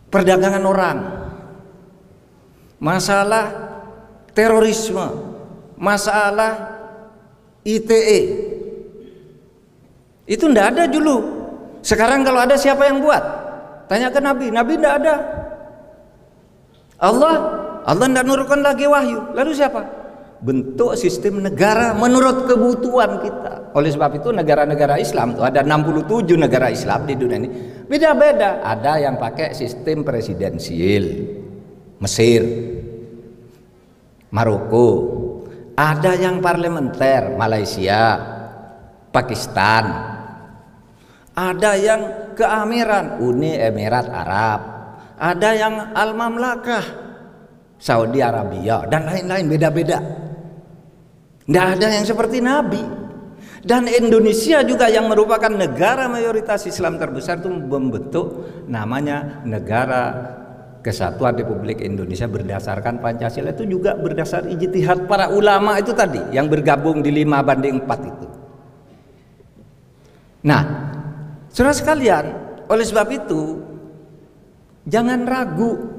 perdagangan 0.08 0.64
orang, 0.64 0.98
masalah 2.80 3.44
terorisme, 4.32 5.04
masalah 5.76 6.78
ITE, 7.66 8.45
itu 10.26 10.50
tidak 10.50 10.74
ada 10.74 10.84
dulu. 10.90 11.16
Sekarang 11.86 12.26
kalau 12.26 12.42
ada 12.42 12.58
siapa 12.58 12.82
yang 12.82 12.98
buat? 12.98 13.22
Tanya 13.86 14.10
ke 14.10 14.18
Nabi, 14.18 14.50
Nabi 14.50 14.74
tidak 14.74 14.94
ada. 15.02 15.14
Allah, 16.98 17.34
Allah 17.86 18.06
tidak 18.10 18.24
nurutkan 18.26 18.60
lagi 18.66 18.90
wahyu. 18.90 19.30
Lalu 19.38 19.54
siapa? 19.54 19.86
Bentuk 20.42 20.98
sistem 20.98 21.40
negara 21.46 21.94
menurut 21.94 22.50
kebutuhan 22.50 23.22
kita. 23.22 23.70
Oleh 23.78 23.94
sebab 23.94 24.18
itu 24.18 24.34
negara-negara 24.34 24.98
Islam 24.98 25.38
itu 25.38 25.46
ada 25.46 25.62
67 25.62 26.34
negara 26.34 26.74
Islam 26.74 27.06
di 27.06 27.14
dunia 27.14 27.38
ini. 27.46 27.48
Beda-beda. 27.86 28.66
Ada 28.66 29.06
yang 29.06 29.14
pakai 29.22 29.54
sistem 29.54 30.02
presidensial. 30.02 31.06
Mesir, 31.96 32.42
Maroko, 34.34 34.88
ada 35.78 36.12
yang 36.12 36.44
parlementer, 36.44 37.32
Malaysia, 37.40 38.20
Pakistan, 39.08 40.15
ada 41.36 41.76
yang 41.76 42.32
keamiran, 42.32 43.20
Uni 43.20 43.60
Emirat 43.60 44.08
Arab, 44.08 44.60
ada 45.20 45.50
yang 45.52 45.92
Al 45.92 46.16
Mamlakah, 46.16 46.84
Saudi 47.76 48.24
Arabia, 48.24 48.88
dan 48.88 49.04
lain-lain 49.04 49.44
beda-beda. 49.44 50.00
Tidak 51.44 51.66
ada 51.76 51.86
yang 51.92 52.08
seperti 52.08 52.40
Nabi. 52.40 52.82
Dan 53.66 53.90
Indonesia 53.90 54.62
juga 54.62 54.86
yang 54.86 55.10
merupakan 55.10 55.50
negara 55.50 56.06
mayoritas 56.06 56.70
Islam 56.70 57.02
terbesar 57.02 57.42
itu 57.42 57.50
membentuk 57.50 58.26
namanya 58.70 59.42
negara 59.42 60.02
kesatuan 60.86 61.34
Republik 61.34 61.82
Indonesia 61.82 62.30
berdasarkan 62.30 63.02
Pancasila 63.02 63.50
itu 63.50 63.66
juga 63.66 63.98
berdasar 63.98 64.46
ijtihad 64.46 65.10
para 65.10 65.34
ulama 65.34 65.82
itu 65.82 65.90
tadi 65.90 66.22
yang 66.30 66.46
bergabung 66.46 67.02
di 67.02 67.10
lima 67.10 67.42
banding 67.42 67.82
empat 67.82 68.00
itu. 68.06 68.26
Nah, 70.46 70.85
saudara 71.56 71.72
sekalian, 71.72 72.24
oleh 72.68 72.84
sebab 72.84 73.08
itu 73.16 73.64
jangan 74.84 75.24
ragu 75.24 75.96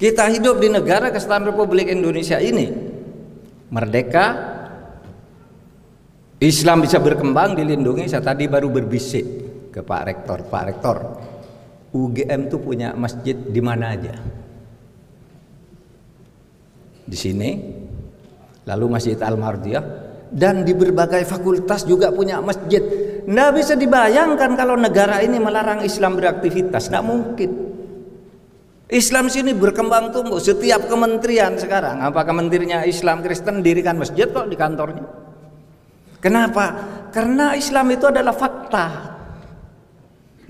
kita 0.00 0.32
hidup 0.32 0.56
di 0.56 0.72
negara 0.72 1.12
kesatuan 1.12 1.44
Republik 1.52 1.92
Indonesia 1.92 2.40
ini 2.40 2.72
merdeka 3.68 4.56
Islam 6.40 6.80
bisa 6.80 6.96
berkembang 6.96 7.52
dilindungi 7.52 8.08
saya 8.08 8.24
tadi 8.24 8.48
baru 8.48 8.72
berbisik 8.72 9.24
ke 9.68 9.84
Pak 9.84 10.02
Rektor 10.08 10.38
Pak 10.48 10.64
Rektor 10.64 10.96
UGM 11.90 12.46
tuh 12.46 12.62
punya 12.62 12.94
masjid 12.94 13.34
di 13.34 13.58
mana 13.58 13.98
aja. 13.98 14.14
Di 17.02 17.18
sini, 17.18 17.50
lalu 18.62 18.86
Masjid 18.86 19.18
Al-Mardiyah 19.18 19.84
dan 20.30 20.62
di 20.62 20.70
berbagai 20.70 21.26
fakultas 21.26 21.82
juga 21.82 22.14
punya 22.14 22.38
masjid. 22.38 23.09
Nggak 23.26 23.50
bisa 23.56 23.72
dibayangkan 23.76 24.56
kalau 24.56 24.78
negara 24.78 25.20
ini 25.20 25.36
melarang 25.36 25.84
Islam 25.84 26.16
beraktivitas, 26.16 26.88
nggak 26.88 27.04
mungkin. 27.04 27.50
Islam 28.90 29.30
sini 29.30 29.54
berkembang 29.54 30.10
tumbuh 30.10 30.42
setiap 30.42 30.90
kementerian 30.90 31.54
sekarang. 31.54 32.02
Apa 32.02 32.26
kementeriannya 32.26 32.90
Islam 32.90 33.22
Kristen 33.22 33.62
dirikan 33.62 33.94
masjid 33.94 34.26
kok 34.26 34.50
di 34.50 34.58
kantornya? 34.58 35.06
Kenapa? 36.18 36.64
Karena 37.14 37.54
Islam 37.54 37.86
itu 37.94 38.10
adalah 38.10 38.34
fakta. 38.34 38.86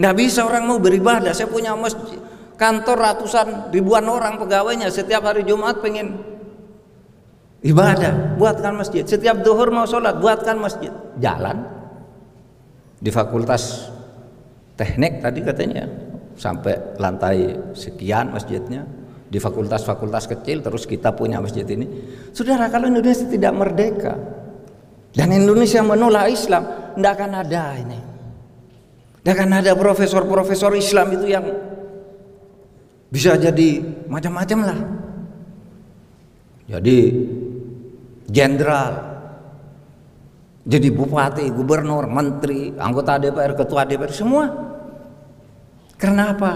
Nggak 0.01 0.15
bisa 0.17 0.49
orang 0.49 0.65
mau 0.65 0.81
beribadah. 0.81 1.37
Saya 1.37 1.53
punya 1.53 1.77
masjid, 1.77 2.17
kantor 2.57 2.97
ratusan 2.97 3.69
ribuan 3.69 4.09
orang 4.09 4.41
pegawainya. 4.41 4.89
Setiap 4.89 5.21
hari 5.21 5.45
Jumat 5.45 5.85
pengen 5.85 6.17
ibadah, 7.61 8.41
buatkan 8.41 8.73
masjid. 8.73 9.05
Setiap 9.05 9.45
duhur 9.45 9.69
mau 9.69 9.85
sholat, 9.85 10.17
buatkan 10.17 10.57
masjid. 10.57 10.91
Jalan 11.21 11.80
di 13.01 13.09
fakultas 13.09 13.89
teknik 14.77 15.25
tadi 15.25 15.41
katanya 15.41 15.85
sampai 16.37 17.01
lantai 17.01 17.57
sekian 17.73 18.33
masjidnya 18.33 18.85
di 19.31 19.39
fakultas-fakultas 19.39 20.27
kecil 20.27 20.61
terus 20.61 20.85
kita 20.85 21.15
punya 21.15 21.41
masjid 21.41 21.65
ini. 21.65 21.87
Saudara, 22.35 22.67
kalau 22.69 22.91
Indonesia 22.91 23.25
tidak 23.31 23.53
merdeka 23.55 24.15
dan 25.15 25.31
Indonesia 25.31 25.81
menolak 25.81 26.31
Islam, 26.31 26.95
tidak 26.99 27.13
akan 27.19 27.33
ada 27.39 27.65
ini. 27.79 28.01
Dan 29.21 29.33
kan 29.37 29.51
ada 29.53 29.77
profesor-profesor 29.77 30.73
Islam 30.75 31.13
itu 31.15 31.27
yang 31.29 31.45
bisa 33.13 33.37
jadi 33.37 33.85
macam-macam 34.09 34.59
lah. 34.65 34.79
Jadi 36.71 36.97
jenderal, 38.31 39.10
jadi 40.61 40.93
bupati, 40.93 41.49
gubernur, 41.49 42.05
menteri, 42.05 42.77
anggota 42.77 43.17
DPR, 43.17 43.57
ketua 43.57 43.89
DPR 43.89 44.13
semua. 44.13 44.45
Karena 45.97 46.37
apa? 46.37 46.53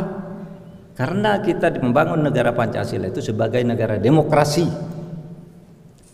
Karena 0.94 1.40
kita 1.40 1.72
membangun 1.80 2.28
negara 2.28 2.52
Pancasila 2.52 3.08
itu 3.08 3.24
sebagai 3.24 3.64
negara 3.64 3.96
demokrasi. 3.96 4.66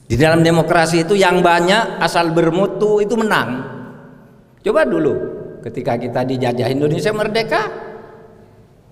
Di 0.06 0.18
dalam 0.18 0.42
demokrasi 0.42 1.06
itu 1.06 1.14
yang 1.14 1.42
banyak 1.42 2.02
asal 2.02 2.30
bermutu 2.34 2.98
itu 3.02 3.14
menang. 3.14 3.62
Coba 4.62 4.82
dulu 4.86 5.14
ketika 5.62 5.98
kita 5.98 6.26
dijajah 6.26 6.68
Indonesia 6.70 7.12
merdeka 7.14 7.62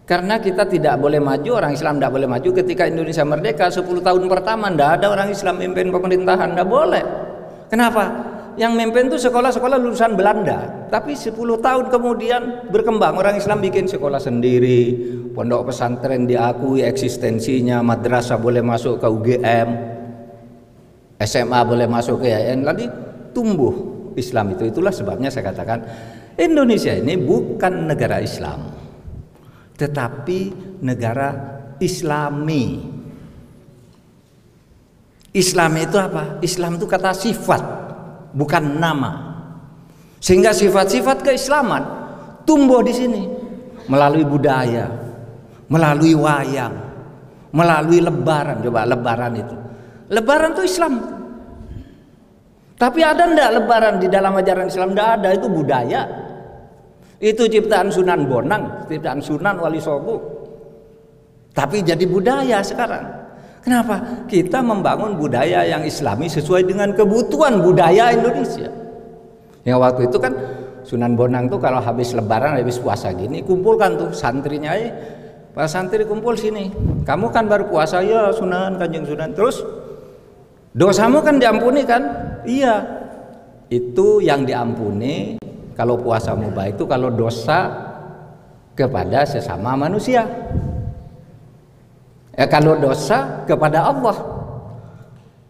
karena 0.09 0.41
kita 0.41 0.65
tidak 0.65 0.97
boleh 0.97 1.21
maju 1.21 1.51
orang 1.61 1.73
Islam 1.77 2.01
tidak 2.01 2.13
boleh 2.17 2.29
maju 2.29 2.49
ketika 2.65 2.89
Indonesia 2.89 3.25
merdeka 3.29 3.69
10 3.69 3.85
tahun 4.01 4.23
pertama 4.25 4.73
tidak 4.73 4.89
ada 5.01 5.07
orang 5.13 5.29
Islam 5.29 5.61
memimpin 5.61 5.93
pemerintahan 5.93 6.49
tidak 6.57 6.69
boleh 6.69 7.05
kenapa 7.69 8.05
yang 8.59 8.75
memimpin 8.75 9.07
itu 9.07 9.17
sekolah-sekolah 9.23 9.79
lulusan 9.79 10.19
Belanda. 10.19 10.91
Tapi 10.91 11.15
10 11.15 11.33
tahun 11.39 11.89
kemudian 11.89 12.69
berkembang. 12.69 13.15
Orang 13.15 13.39
Islam 13.39 13.63
bikin 13.63 13.87
sekolah 13.87 14.19
sendiri. 14.19 14.93
Pondok 15.33 15.71
pesantren 15.71 16.27
diakui 16.27 16.83
eksistensinya. 16.83 17.81
Madrasah 17.81 18.37
boleh 18.37 18.61
masuk 18.61 18.99
ke 18.99 19.07
UGM 19.07 19.99
SMA 21.19 21.61
boleh 21.67 21.91
masuk 21.91 22.23
ke 22.23 22.31
IAIN 22.31 22.63
lalu 22.63 22.87
tumbuh 23.35 23.75
Islam 24.15 24.55
itu. 24.55 24.71
Itulah 24.71 24.95
sebabnya 24.95 25.35
saya 25.35 25.51
katakan 25.51 25.83
Indonesia 26.39 26.95
ini 26.95 27.19
bukan 27.19 27.91
negara 27.91 28.23
Islam, 28.23 28.71
tetapi 29.75 30.39
negara 30.87 31.59
Islami. 31.83 32.95
Islam 35.35 35.73
itu 35.77 35.97
apa? 35.99 36.39
Islam 36.41 36.79
itu 36.79 36.87
kata 36.87 37.11
sifat, 37.15 37.63
bukan 38.39 38.79
nama. 38.79 39.27
Sehingga 40.23 40.55
sifat-sifat 40.55 41.27
keislaman 41.27 41.83
tumbuh 42.47 42.83
di 42.87 42.95
sini 42.95 43.23
melalui 43.91 44.23
budaya, 44.23 44.87
melalui 45.67 46.15
wayang, 46.15 46.75
melalui 47.51 47.99
lebaran. 47.99 48.63
Coba 48.63 48.87
lebaran 48.87 49.33
itu. 49.35 49.57
Lebaran 50.15 50.55
itu 50.55 50.63
Islam. 50.63 50.95
Tapi 52.79 53.03
ada 53.03 53.27
ndak 53.27 53.51
lebaran 53.59 53.95
di 53.99 54.07
dalam 54.07 54.39
ajaran 54.39 54.71
Islam? 54.71 54.95
Ndak 54.95 55.09
ada, 55.19 55.29
itu 55.35 55.51
budaya. 55.51 56.03
Itu 57.19 57.51
ciptaan 57.51 57.91
Sunan 57.91 58.31
Bonang, 58.31 58.87
ciptaan 58.87 59.19
Sunan 59.19 59.59
Wali 59.59 59.83
Songo. 59.83 60.23
Tapi 61.51 61.83
jadi 61.83 62.07
budaya 62.07 62.63
sekarang. 62.63 63.18
Kenapa? 63.69 64.25
Kita 64.25 64.65
membangun 64.65 65.21
budaya 65.21 65.61
yang 65.61 65.85
islami 65.85 66.25
sesuai 66.25 66.65
dengan 66.65 66.89
kebutuhan 66.97 67.61
budaya 67.61 68.17
Indonesia. 68.17 68.73
Yang 69.69 69.79
waktu 69.85 70.01
itu 70.09 70.17
kan 70.17 70.33
Sunan 70.89 71.13
Bonang 71.13 71.53
tuh 71.53 71.61
kalau 71.61 71.77
habis 71.77 72.17
lebaran, 72.17 72.57
habis 72.57 72.81
puasa 72.81 73.13
gini, 73.13 73.45
kumpulkan 73.45 74.01
tuh 74.01 74.09
santrinya 74.17 74.73
eh, 74.73 74.89
Para 75.53 75.69
santri 75.69 76.09
kumpul 76.09 76.33
sini. 76.33 76.73
Kamu 77.05 77.29
kan 77.29 77.45
baru 77.45 77.69
puasa 77.69 78.01
ya 78.01 78.33
Sunan, 78.33 78.81
Kanjeng 78.81 79.05
Sunan. 79.05 79.37
Terus 79.37 79.61
dosamu 80.73 81.21
kan 81.21 81.37
diampuni 81.37 81.85
kan? 81.85 82.09
Iya. 82.49 82.89
Itu 83.69 84.25
yang 84.25 84.49
diampuni 84.49 85.37
kalau 85.77 86.01
puasamu 86.01 86.57
baik 86.57 86.81
itu 86.81 86.89
kalau 86.89 87.13
dosa 87.13 87.69
kepada 88.73 89.29
sesama 89.29 89.77
manusia. 89.77 90.25
Ya 92.39 92.47
kalau 92.47 92.79
dosa 92.79 93.43
kepada 93.51 93.83
Allah 93.83 94.15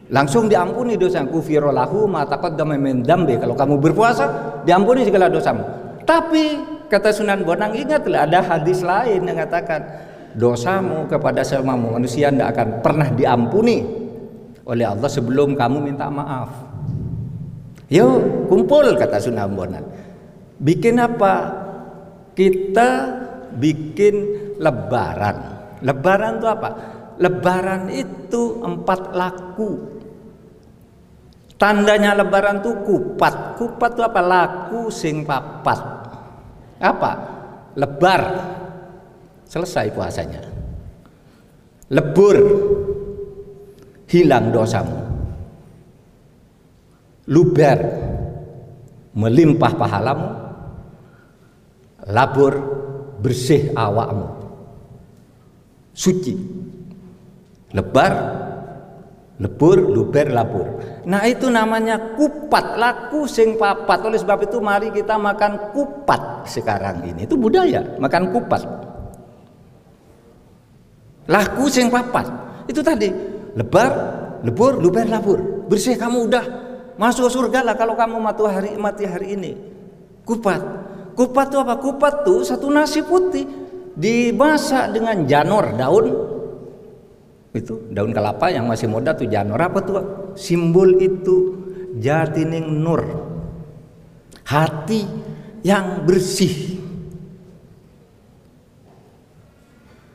langsung 0.08 0.48
diampuni 0.48 0.96
dosa 0.96 1.20
kufirolahu 1.20 2.08
ma 2.08 2.24
taqaddama 2.24 2.80
min 2.80 3.04
kalau 3.04 3.52
kamu 3.52 3.76
berpuasa 3.76 4.24
diampuni 4.64 5.04
segala 5.04 5.28
dosamu 5.28 5.60
Tapi 6.08 6.56
kata 6.88 7.12
Sunan 7.12 7.44
Bonang 7.44 7.76
ingatlah 7.76 8.24
ada 8.24 8.40
hadis 8.40 8.80
lain 8.80 9.20
yang 9.28 9.36
katakan 9.36 9.84
dosamu 10.32 11.04
kepada 11.04 11.44
semua 11.44 11.76
manusia 11.76 12.32
tidak 12.32 12.56
akan 12.56 12.68
pernah 12.80 13.08
diampuni 13.12 13.84
oleh 14.64 14.88
Allah 14.88 15.12
sebelum 15.12 15.52
kamu 15.52 15.92
minta 15.92 16.08
maaf. 16.08 16.48
Yuk 17.92 18.48
kumpul 18.48 18.96
kata 18.96 19.20
Sunan 19.20 19.52
Bonang. 19.52 19.84
Bikin 20.56 20.96
apa? 20.96 21.52
Kita 22.32 22.88
bikin 23.60 24.14
lebaran. 24.56 25.57
Lebaran 25.82 26.42
itu 26.42 26.46
apa? 26.48 26.68
Lebaran 27.18 27.82
itu 27.90 28.62
empat 28.62 29.00
laku. 29.14 29.70
Tandanya 31.58 32.14
lebaran 32.14 32.62
itu 32.62 32.70
kupat. 32.86 33.58
Kupat 33.58 33.90
itu 33.98 34.02
apa? 34.06 34.20
Laku 34.22 34.90
sing 34.94 35.26
papat. 35.26 35.80
Apa? 36.78 37.12
Lebar. 37.74 38.22
Selesai 39.42 39.90
puasanya. 39.90 40.42
Lebur. 41.90 42.36
Hilang 44.06 44.54
dosamu. 44.54 44.98
Luber. 47.26 47.78
Melimpah 49.18 49.72
pahalamu. 49.74 50.28
Labur 52.06 52.54
bersih 53.18 53.74
awakmu. 53.74 54.37
Suci. 55.98 56.30
Lebar, 57.74 58.12
lebur, 59.42 59.82
luber, 59.82 60.30
labur. 60.30 60.66
Nah 61.10 61.26
itu 61.26 61.50
namanya 61.50 62.14
kupat, 62.14 62.78
laku 62.78 63.26
sing 63.26 63.58
papat. 63.58 64.06
Oleh 64.06 64.22
sebab 64.22 64.46
itu 64.46 64.62
mari 64.62 64.94
kita 64.94 65.18
makan 65.18 65.74
kupat 65.74 66.46
sekarang 66.46 67.02
ini. 67.02 67.26
Itu 67.26 67.34
budaya, 67.34 67.98
makan 67.98 68.30
kupat. 68.30 68.62
Laku 71.26 71.66
sing 71.66 71.90
papat. 71.90 72.30
Itu 72.70 72.78
tadi, 72.78 73.10
lebar, 73.58 73.90
lebur, 74.46 74.78
luber, 74.78 75.02
labur. 75.10 75.66
Bersih 75.66 75.98
kamu 75.98 76.30
udah 76.30 76.44
masuk 76.94 77.26
surga 77.26 77.66
lah 77.66 77.74
kalau 77.74 77.98
kamu 77.98 78.22
mati 78.22 78.46
hari 78.46 78.70
mati 78.78 79.02
hari 79.02 79.34
ini. 79.34 79.52
Kupat. 80.22 80.62
Kupat 81.18 81.50
itu 81.50 81.58
apa? 81.58 81.74
Kupat 81.82 82.22
tuh 82.22 82.46
satu 82.46 82.70
nasi 82.70 83.02
putih 83.02 83.67
dimasak 83.98 84.94
dengan 84.94 85.26
janur 85.26 85.74
daun. 85.74 86.06
Itu 87.50 87.90
daun 87.90 88.14
kelapa 88.14 88.54
yang 88.54 88.70
masih 88.70 88.86
muda 88.86 89.18
tuh 89.18 89.26
janur. 89.26 89.58
Apa 89.58 89.78
tuh 89.82 89.96
simbol 90.38 90.94
itu 91.02 91.58
jatining 91.98 92.78
nur. 92.78 93.02
Hati 94.46 95.02
yang 95.66 96.06
bersih. 96.06 96.78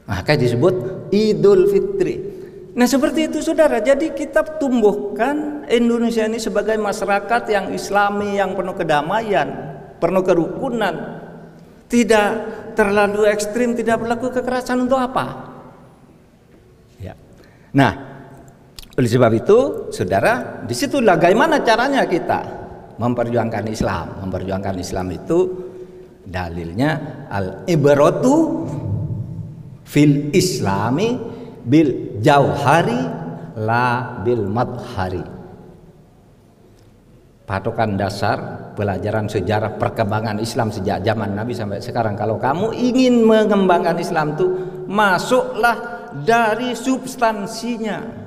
Maka 0.08 0.40
disebut 0.40 1.10
Idul 1.12 1.68
Fitri. 1.68 2.16
Nah 2.74 2.90
seperti 2.90 3.30
itu 3.30 3.44
saudara. 3.46 3.78
Jadi 3.84 4.16
kita 4.16 4.58
tumbuhkan 4.58 5.68
Indonesia 5.70 6.26
ini 6.26 6.42
sebagai 6.42 6.80
masyarakat 6.82 7.44
yang 7.52 7.70
islami 7.70 8.42
yang 8.42 8.58
penuh 8.58 8.74
kedamaian 8.74 9.74
penuh 10.04 10.24
kerukunan. 10.28 10.96
Tidak 11.88 12.30
terlalu 12.74 13.30
ekstrim 13.30 13.78
tidak 13.78 14.02
berlaku 14.02 14.34
kekerasan 14.34 14.86
untuk 14.86 15.00
apa? 15.00 15.54
Ya. 17.00 17.14
Nah 17.74 17.92
oleh 18.94 19.10
sebab 19.10 19.32
itu 19.34 19.58
saudara 19.90 20.62
di 20.66 20.76
situlah 20.78 21.18
bagaimana 21.18 21.66
caranya 21.66 22.06
kita 22.06 22.42
memperjuangkan 23.02 23.66
Islam. 23.70 24.22
Memperjuangkan 24.22 24.76
Islam 24.78 25.08
itu 25.10 25.38
dalilnya 26.24 27.26
al 27.30 27.66
ibratu 27.66 28.66
fil 29.84 30.30
islami 30.34 31.18
bil 31.64 32.20
jauhari 32.22 33.02
la 33.60 34.22
bil 34.24 34.46
madhari 34.48 35.43
patokan 37.44 38.00
dasar 38.00 38.72
pelajaran 38.74 39.28
sejarah 39.28 39.76
perkembangan 39.76 40.40
Islam 40.40 40.72
sejak 40.72 41.04
zaman 41.04 41.36
Nabi 41.36 41.52
sampai 41.52 41.84
sekarang. 41.84 42.16
Kalau 42.16 42.40
kamu 42.40 42.72
ingin 42.72 43.24
mengembangkan 43.24 44.00
Islam 44.00 44.36
itu 44.36 44.48
masuklah 44.88 46.10
dari 46.24 46.72
substansinya. 46.74 48.24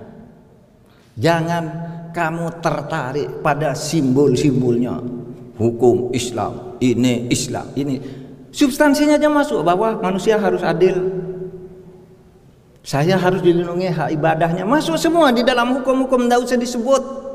Jangan 1.17 1.65
kamu 2.13 2.61
tertarik 2.61 3.29
pada 3.41 3.73
simbol-simbolnya. 3.73 5.01
Hukum 5.57 6.13
Islam 6.13 6.77
ini 6.85 7.33
Islam 7.33 7.73
ini. 7.73 7.97
Substansinya 8.53 9.17
aja 9.17 9.29
masuk 9.33 9.65
bahwa 9.65 9.97
manusia 10.05 10.37
harus 10.37 10.61
adil. 10.61 11.01
Saya 12.85 13.17
harus 13.17 13.41
dilindungi 13.41 13.89
hak 13.89 14.13
ibadahnya. 14.21 14.69
Masuk 14.69 15.01
semua 15.01 15.33
di 15.33 15.41
dalam 15.41 15.81
hukum-hukum 15.81 16.29
tidak 16.29 16.41
usah 16.45 16.61
disebut 16.61 17.26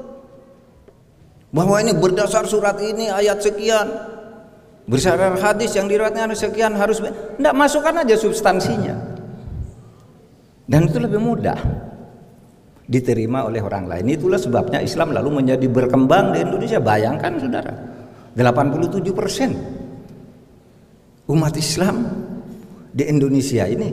bahwa 1.52 1.84
ini 1.84 1.92
berdasar 1.96 2.48
surat 2.48 2.80
ini 2.80 3.12
ayat 3.12 3.44
sekian. 3.44 3.88
Berdasar 4.88 5.38
hadis 5.38 5.78
yang 5.78 5.88
diriwayatkan 5.88 6.34
sekian 6.36 6.74
harus 6.76 7.00
tidak 7.00 7.56
masukkan 7.56 8.02
aja 8.02 8.16
substansinya. 8.18 8.96
Dan 10.66 10.88
itu 10.88 10.98
lebih 11.00 11.22
mudah. 11.22 11.60
Diterima 12.92 13.48
oleh 13.48 13.64
orang 13.64 13.88
lain. 13.88 14.20
Itulah 14.20 14.36
sebabnya 14.36 14.84
Islam 14.84 15.16
lalu 15.16 15.44
menjadi 15.44 15.64
berkembang 15.68 16.36
di 16.36 16.44
Indonesia. 16.44 16.80
Bayangkan 16.84 17.40
saudara. 17.40 17.72
87 18.36 19.12
persen 19.12 19.52
umat 21.28 21.56
Islam 21.56 22.08
di 22.92 23.04
Indonesia 23.08 23.64
ini. 23.68 23.92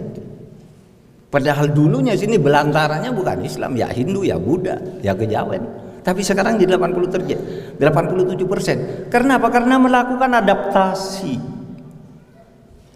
Padahal 1.29 1.71
dulunya 1.71 2.17
sini 2.17 2.41
belantaranya 2.41 3.15
bukan 3.15 3.45
Islam. 3.45 3.79
Ya 3.79 3.87
Hindu 3.93 4.27
ya 4.27 4.35
Buddha 4.41 4.83
ya 5.05 5.15
Kejawen 5.15 5.88
tapi 6.09 6.25
sekarang 6.25 6.57
di 6.57 6.65
80 6.65 7.13
terjadi 7.21 7.37
87 7.77 8.49
persen. 8.49 8.77
Karena 9.13 9.37
apa? 9.37 9.53
Karena 9.53 9.77
melakukan 9.77 10.41
adaptasi 10.41 11.37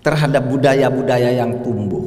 terhadap 0.00 0.48
budaya-budaya 0.48 1.36
yang 1.36 1.60
tumbuh. 1.60 2.00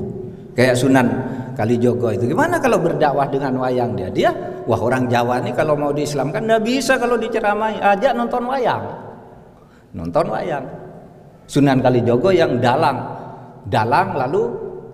Kayak 0.58 0.82
Sunan 0.82 1.08
Kalijogo 1.54 2.10
itu. 2.10 2.26
Gimana 2.34 2.58
kalau 2.58 2.82
berdakwah 2.82 3.30
dengan 3.30 3.54
wayang 3.62 3.94
dia? 3.94 4.10
Dia, 4.10 4.32
wah 4.66 4.82
orang 4.82 5.06
Jawa 5.06 5.46
nih 5.46 5.54
kalau 5.54 5.78
mau 5.78 5.94
diislamkan 5.94 6.42
nggak 6.42 6.64
bisa 6.66 6.98
kalau 6.98 7.22
diceramai. 7.22 7.78
Ajak 7.78 8.18
nonton 8.18 8.50
wayang. 8.50 8.84
Nonton 9.94 10.26
wayang. 10.34 10.66
Sunan 11.46 11.86
Kalijogo 11.86 12.34
yang 12.34 12.58
dalang. 12.58 12.98
Dalang 13.70 14.18
lalu 14.18 14.42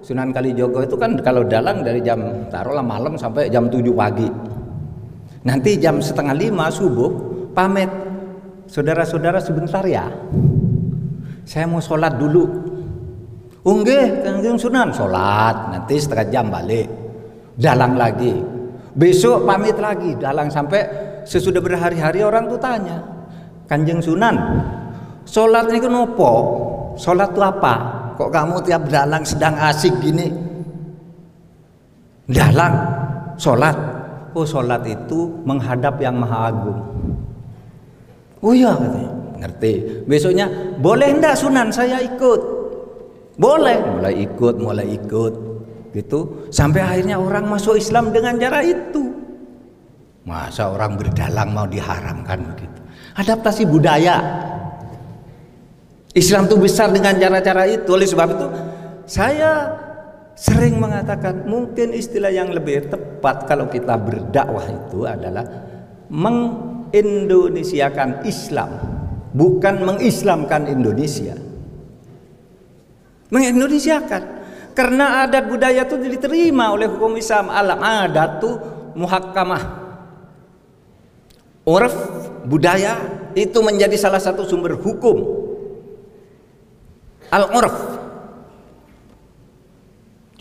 Sunan 0.04 0.36
Kalijogo 0.36 0.84
itu 0.84 1.00
kan 1.00 1.16
kalau 1.24 1.48
dalang 1.48 1.88
dari 1.88 2.04
jam 2.04 2.20
taruhlah 2.52 2.84
malam 2.84 3.16
sampai 3.16 3.48
jam 3.48 3.72
7 3.72 3.80
pagi. 3.96 4.51
Nanti 5.42 5.78
jam 5.82 5.98
setengah 5.98 6.38
lima 6.38 6.70
subuh 6.70 7.10
pamit 7.58 7.90
saudara-saudara 8.70 9.42
sebentar 9.42 9.82
ya. 9.86 10.06
Saya 11.44 11.66
mau 11.66 11.82
sholat 11.82 12.16
dulu. 12.22 12.46
Unggih, 13.62 14.22
kanjeng 14.22 14.58
Sunan 14.58 14.94
sholat. 14.94 15.74
Nanti 15.74 15.98
setengah 15.98 16.28
jam 16.30 16.46
balik. 16.50 16.86
Dalang 17.58 17.98
lagi. 17.98 18.34
Besok 18.94 19.46
pamit 19.50 19.78
lagi. 19.82 20.14
Dalang 20.18 20.54
sampai 20.54 20.82
sesudah 21.26 21.62
berhari-hari 21.62 22.22
orang 22.22 22.50
tuh 22.50 22.62
tanya. 22.62 23.02
Kanjeng 23.66 24.04
Sunan, 24.04 24.36
sholat 25.24 25.72
ini 25.72 25.80
kenapa? 25.80 26.32
Sholat 27.00 27.32
itu 27.32 27.42
apa? 27.42 27.74
Kok 28.20 28.30
kamu 28.30 28.56
tiap 28.68 28.84
dalang 28.92 29.24
sedang 29.24 29.56
asik 29.56 29.96
gini? 30.04 30.28
Dalang, 32.28 32.76
sholat, 33.40 33.76
oh 34.34 34.46
sholat 34.48 34.84
itu 34.88 35.42
menghadap 35.44 36.00
yang 36.00 36.18
maha 36.20 36.52
agung. 36.52 36.80
Oh 38.42 38.54
iya 38.56 38.74
katanya. 38.74 39.12
Ngerti. 39.42 39.74
Besoknya 40.06 40.46
boleh 40.78 41.10
enggak 41.18 41.38
sunan 41.38 41.74
saya 41.74 42.02
ikut? 42.02 42.42
Boleh. 43.38 43.78
Mulai 43.82 44.14
ikut 44.26 44.56
mulai 44.62 44.88
ikut. 44.98 45.34
Gitu. 45.92 46.50
Sampai 46.54 46.82
akhirnya 46.82 47.20
orang 47.20 47.50
masuk 47.50 47.78
Islam 47.78 48.14
dengan 48.14 48.38
cara 48.38 48.62
itu. 48.64 49.12
Masa 50.22 50.70
orang 50.70 50.96
berdalang 50.96 51.50
mau 51.52 51.66
diharamkan 51.66 52.40
begitu? 52.54 52.80
Adaptasi 53.18 53.66
budaya. 53.66 54.22
Islam 56.14 56.46
itu 56.46 56.56
besar 56.60 56.94
dengan 56.94 57.18
cara-cara 57.18 57.66
itu. 57.66 57.90
Oleh 57.90 58.08
sebab 58.08 58.30
itu 58.30 58.48
saya 59.10 59.68
sering 60.42 60.82
mengatakan 60.82 61.46
mungkin 61.46 61.94
istilah 61.94 62.34
yang 62.34 62.50
lebih 62.50 62.90
tepat 62.90 63.46
kalau 63.46 63.70
kita 63.70 63.94
berdakwah 63.94 64.66
itu 64.66 65.06
adalah 65.06 65.46
mengindonesiakan 66.10 68.26
Islam 68.26 68.82
bukan 69.38 69.86
mengislamkan 69.86 70.66
Indonesia. 70.66 71.38
Mengindonesiakan. 73.32 74.44
Karena 74.72 75.28
adat 75.28 75.52
budaya 75.52 75.84
itu 75.84 76.00
diterima 76.00 76.72
oleh 76.72 76.88
hukum 76.88 77.20
Islam. 77.20 77.52
Alam 77.52 77.84
adat 77.84 78.40
itu 78.40 78.56
muhakkamah. 78.96 79.64
Urf 81.68 81.96
budaya 82.50 82.98
itu 83.38 83.62
menjadi 83.62 83.94
salah 84.00 84.20
satu 84.20 84.48
sumber 84.48 84.80
hukum. 84.80 85.18
Al-urf. 87.32 87.91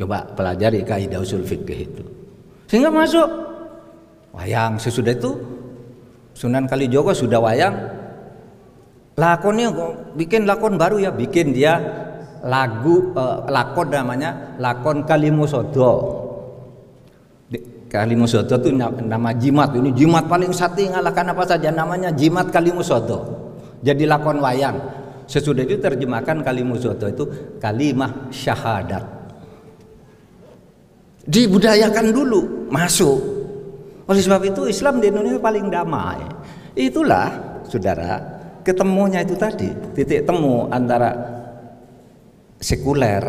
Coba 0.00 0.24
pelajari 0.32 0.80
kaidah 0.80 1.20
usul 1.20 1.44
fikih 1.44 1.84
itu. 1.84 2.02
Sehingga 2.72 2.88
masuk. 2.88 3.28
Wayang 4.32 4.80
sesudah 4.80 5.12
itu 5.12 5.36
Sunan 6.32 6.64
Kalijogo 6.64 7.12
sudah 7.12 7.36
wayang. 7.36 7.76
Lakonnya 9.20 9.68
bikin 10.16 10.48
lakon 10.48 10.80
baru 10.80 10.96
ya? 11.04 11.12
Bikin 11.12 11.52
dia 11.52 11.76
lagu 12.40 13.12
eh, 13.12 13.38
lakon 13.52 13.92
namanya 13.92 14.56
lakon 14.56 15.04
Kalimusodo. 15.04 15.92
Kalimusodo 17.92 18.56
itu 18.56 18.72
nama 18.80 19.36
jimat. 19.36 19.76
Ini 19.76 19.92
jimat 19.92 20.24
paling 20.32 20.56
sati 20.56 20.88
ngalahkan 20.88 21.36
apa 21.36 21.44
saja? 21.44 21.68
Namanya 21.68 22.08
jimat 22.08 22.48
Kalimusodo. 22.48 23.36
Jadi 23.84 24.08
lakon 24.08 24.40
wayang. 24.40 24.80
Sesudah 25.28 25.60
itu 25.60 25.76
terjemahkan 25.76 26.40
Kalimusodo 26.40 27.04
itu 27.04 27.28
kalimah 27.60 28.32
syahadat 28.32 29.19
dibudayakan 31.30 32.10
dulu 32.10 32.66
masuk. 32.68 33.18
Oleh 34.10 34.18
sebab 34.18 34.42
itu 34.42 34.66
Islam 34.66 34.98
di 34.98 35.06
Indonesia 35.06 35.38
paling 35.38 35.70
damai. 35.70 36.18
Itulah 36.74 37.30
saudara 37.62 38.18
ketemunya 38.66 39.22
itu 39.22 39.38
tadi 39.38 39.70
titik 39.94 40.26
temu 40.26 40.66
antara 40.66 41.14
sekuler 42.58 43.22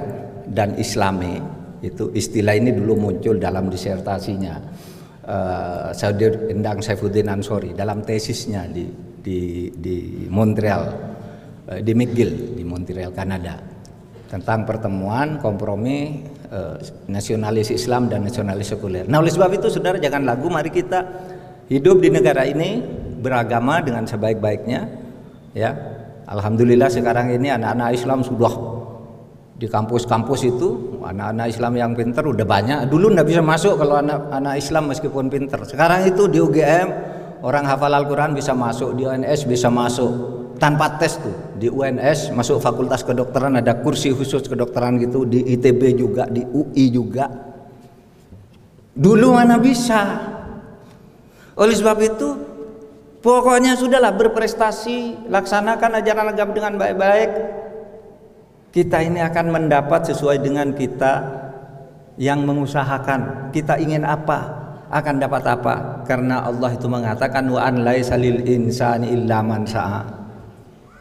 dan 0.50 0.74
islami. 0.82 1.38
Itu 1.82 2.14
istilah 2.14 2.58
ini 2.58 2.74
dulu 2.74 3.10
muncul 3.10 3.42
dalam 3.42 3.70
disertasinya 3.70 4.54
uh, 5.26 6.50
Endang 6.50 6.82
Saifuddin 6.82 7.30
Ansori 7.30 7.74
dalam 7.74 8.06
tesisnya 8.06 8.70
di 8.70 8.86
di 9.22 9.70
di 9.74 10.26
Montreal 10.30 10.84
uh, 11.70 11.80
di 11.82 11.94
McGill 11.94 12.58
di 12.58 12.64
Montreal 12.66 13.14
Kanada 13.14 13.58
tentang 14.30 14.66
pertemuan 14.66 15.42
kompromi 15.42 16.22
uh, 16.52 16.76
nasionalis 17.08 17.72
Islam 17.72 18.12
dan 18.12 18.28
nasionalis 18.28 18.76
sekuler. 18.76 19.08
Nah 19.08 19.24
oleh 19.24 19.32
sebab 19.32 19.50
itu 19.56 19.72
saudara 19.72 19.98
jangan 19.98 20.28
lagu 20.28 20.52
mari 20.52 20.70
kita 20.70 21.02
hidup 21.72 22.04
di 22.04 22.12
negara 22.12 22.44
ini 22.44 22.84
beragama 23.24 23.80
dengan 23.82 24.04
sebaik-baiknya 24.06 24.92
ya. 25.56 25.72
Alhamdulillah 26.28 26.88
sekarang 26.88 27.34
ini 27.36 27.52
anak-anak 27.52 27.90
Islam 27.92 28.24
sudah 28.24 28.54
di 29.60 29.68
kampus-kampus 29.68 30.42
itu 30.48 31.00
anak-anak 31.04 31.48
Islam 31.52 31.74
yang 31.76 31.92
pinter 31.94 32.24
udah 32.24 32.48
banyak. 32.48 32.80
Dulu 32.88 33.14
nggak 33.14 33.28
bisa 33.28 33.42
masuk 33.44 33.78
kalau 33.78 34.00
anak-anak 34.00 34.56
Islam 34.58 34.90
meskipun 34.90 35.28
pinter. 35.28 35.60
Sekarang 35.68 36.08
itu 36.08 36.26
di 36.32 36.40
UGM 36.40 36.88
orang 37.46 37.66
hafal 37.68 37.94
Al-Quran 37.94 38.34
bisa 38.38 38.54
masuk 38.54 38.98
di 38.98 39.06
UNS 39.06 39.50
bisa 39.50 39.68
masuk 39.68 40.41
tanpa 40.62 41.02
tes 41.02 41.18
tuh 41.18 41.58
di 41.58 41.66
UNS 41.66 42.38
masuk 42.38 42.62
fakultas 42.62 43.02
kedokteran 43.02 43.58
ada 43.58 43.82
kursi 43.82 44.14
khusus 44.14 44.46
kedokteran 44.46 45.02
gitu 45.02 45.26
di 45.26 45.42
ITB 45.58 45.98
juga 45.98 46.30
di 46.30 46.46
UI 46.46 46.94
juga 46.94 47.26
dulu 48.94 49.34
mana 49.34 49.58
bisa 49.58 50.02
oleh 51.58 51.74
sebab 51.74 51.98
itu 52.06 52.52
Pokoknya 53.22 53.78
sudahlah 53.78 54.18
berprestasi, 54.18 55.30
laksanakan 55.30 56.02
ajaran 56.02 56.34
agama 56.34 56.58
dengan 56.58 56.74
baik-baik. 56.82 57.32
Kita 58.74 58.98
ini 59.06 59.22
akan 59.22 59.46
mendapat 59.54 60.10
sesuai 60.10 60.42
dengan 60.42 60.74
kita 60.74 61.22
yang 62.18 62.42
mengusahakan. 62.42 63.54
Kita 63.54 63.78
ingin 63.78 64.10
apa? 64.10 64.58
Akan 64.90 65.22
dapat 65.22 65.46
apa? 65.46 66.02
Karena 66.10 66.50
Allah 66.50 66.74
itu 66.74 66.90
mengatakan 66.90 67.46
wa 67.46 67.62
an 67.62 67.86
laisa 67.86 68.18
lil 68.18 68.42
insani 68.42 69.14
illa 69.14 69.46
man 69.46 69.70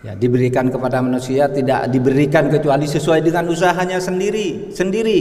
Ya, 0.01 0.17
diberikan 0.17 0.73
kepada 0.73 1.05
manusia 1.05 1.45
tidak 1.53 1.93
diberikan 1.93 2.49
kecuali 2.49 2.89
sesuai 2.89 3.21
dengan 3.21 3.45
usahanya 3.53 4.01
sendiri, 4.01 4.73
sendiri. 4.73 5.21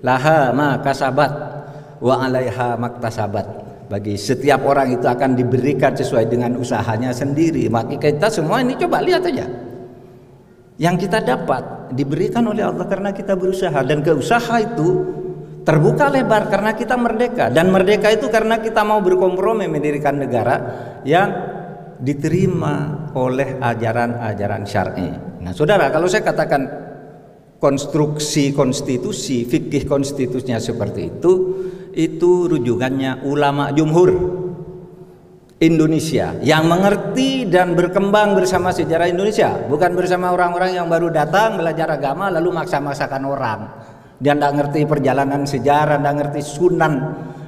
Laha 0.00 0.48
ma 0.56 0.80
kasabat 0.80 1.32
wa 2.00 2.24
alaiha 2.24 2.80
maktasabat. 2.80 3.46
Bagi 3.92 4.16
setiap 4.16 4.64
orang 4.64 4.96
itu 4.96 5.04
akan 5.04 5.36
diberikan 5.36 5.92
sesuai 5.92 6.24
dengan 6.24 6.56
usahanya 6.56 7.12
sendiri. 7.12 7.68
Maka 7.68 8.00
kita 8.00 8.32
semua 8.32 8.64
ini 8.64 8.80
coba 8.80 9.04
lihat 9.04 9.28
aja. 9.28 9.44
Yang 10.80 11.06
kita 11.06 11.20
dapat 11.20 11.92
diberikan 11.92 12.48
oleh 12.48 12.64
Allah 12.64 12.88
karena 12.88 13.12
kita 13.12 13.36
berusaha. 13.36 13.76
Dan 13.84 14.00
keusaha 14.00 14.56
itu 14.56 14.88
terbuka 15.68 16.08
lebar 16.08 16.48
karena 16.48 16.72
kita 16.72 16.96
merdeka. 16.96 17.52
Dan 17.52 17.68
merdeka 17.68 18.08
itu 18.08 18.32
karena 18.32 18.56
kita 18.56 18.82
mau 18.88 19.04
berkompromi 19.04 19.68
mendirikan 19.68 20.16
negara 20.16 20.56
yang 21.06 21.55
diterima 22.00 23.08
oleh 23.16 23.56
ajaran-ajaran 23.60 24.62
syar'i. 24.68 25.08
Nah, 25.42 25.52
Saudara, 25.56 25.88
kalau 25.88 26.10
saya 26.10 26.26
katakan 26.26 26.62
konstruksi 27.56 28.52
konstitusi, 28.52 29.48
fikih 29.48 29.88
konstitusinya 29.88 30.60
seperti 30.60 31.16
itu, 31.16 31.32
itu 31.96 32.52
rujukannya 32.52 33.24
ulama 33.24 33.72
jumhur 33.72 34.12
Indonesia 35.56 36.36
yang 36.44 36.68
mengerti 36.68 37.48
dan 37.48 37.72
berkembang 37.72 38.36
bersama 38.36 38.76
sejarah 38.76 39.08
Indonesia 39.08 39.56
bukan 39.64 39.96
bersama 39.96 40.28
orang-orang 40.28 40.76
yang 40.76 40.84
baru 40.84 41.08
datang 41.08 41.56
belajar 41.56 41.96
agama 41.96 42.28
lalu 42.28 42.52
maksa-maksakan 42.52 43.24
orang 43.24 43.60
dia 44.20 44.36
tidak 44.36 44.52
ngerti 44.52 44.84
perjalanan 44.84 45.48
sejarah 45.48 45.96
tidak 45.96 46.14
ngerti 46.20 46.40
sunan 46.44 46.92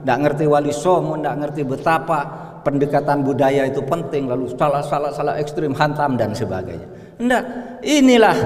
tidak 0.01 0.19
ngerti 0.25 0.45
wali 0.49 0.73
songo 0.73 1.21
tidak 1.21 1.37
ngerti 1.37 1.63
betapa 1.69 2.48
pendekatan 2.63 3.23
budaya 3.27 3.67
itu 3.67 3.83
penting 3.85 4.27
lalu 4.31 4.51
salah 4.55 4.83
salah 4.85 5.11
salah 5.15 5.35
ekstrim 5.39 5.75
hantam 5.75 6.19
dan 6.19 6.35
sebagainya 6.35 6.89
enggak 7.19 7.43
inilah 7.83 8.37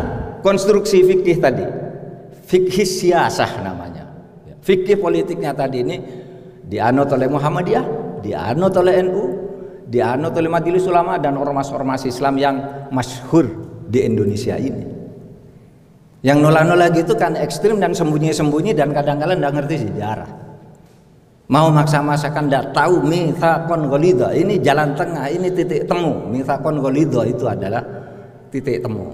konstruksi 0.41 1.05
fikih 1.05 1.39
tadi 1.41 1.65
fikih 2.47 2.85
siasah 2.85 3.63
namanya 3.65 4.03
Fikih 4.63 4.95
politiknya 4.95 5.51
tadi 5.51 5.83
ini 5.83 5.97
dianut 6.63 7.11
oleh 7.11 7.27
Muhammadiyah, 7.27 7.85
dianut 8.23 8.71
oleh 8.79 9.03
NU, 9.03 9.25
dianut 9.91 10.31
oleh 10.39 10.47
Majelis 10.47 10.87
Ulama 10.87 11.19
dan 11.19 11.35
ormas-ormas 11.35 12.07
Islam 12.07 12.39
yang 12.39 12.57
masyhur 12.95 13.51
di 13.91 14.07
Indonesia 14.07 14.55
ini. 14.55 14.87
Yang 16.23 16.39
nolak-nolak 16.39 16.95
gitu 16.95 17.19
kan 17.19 17.35
ekstrim 17.35 17.83
dan 17.83 17.91
sembunyi-sembunyi 17.91 18.79
dan 18.79 18.95
kadang-kadang 18.95 19.43
tidak 19.43 19.55
ngerti 19.59 19.77
sejarah. 19.91 20.31
Mau 21.51 21.75
maksa-maksakan 21.75 22.47
tidak 22.47 22.71
tahu 22.71 23.03
mithaqon 23.03 23.91
golido. 23.91 24.31
Ini 24.31 24.63
jalan 24.63 24.95
tengah, 24.95 25.27
ini 25.27 25.51
titik 25.51 25.91
temu. 25.91 26.31
Mithaqon 26.31 26.79
golido 26.79 27.27
itu 27.27 27.51
adalah 27.51 27.83
titik 28.55 28.79
temu. 28.79 29.11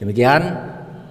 Demikian, 0.00 0.40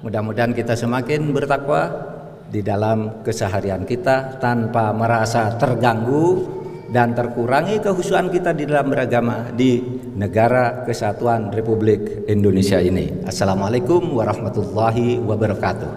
mudah-mudahan 0.02 0.56
kita 0.58 0.74
semakin 0.74 1.30
bertakwa, 1.30 2.10
di 2.50 2.66
dalam 2.66 3.22
keseharian 3.22 3.86
kita 3.86 4.42
tanpa 4.42 4.90
merasa 4.90 5.54
terganggu 5.54 6.58
dan 6.90 7.14
terkurangi 7.14 7.78
kehusuan 7.78 8.34
kita 8.34 8.58
di 8.58 8.66
dalam 8.66 8.90
beragama 8.90 9.54
di 9.54 9.78
negara 10.18 10.82
kesatuan 10.82 11.54
Republik 11.54 12.26
Indonesia 12.26 12.82
ini. 12.82 13.22
Assalamualaikum 13.30 14.02
warahmatullahi 14.18 15.22
wabarakatuh. 15.22 15.92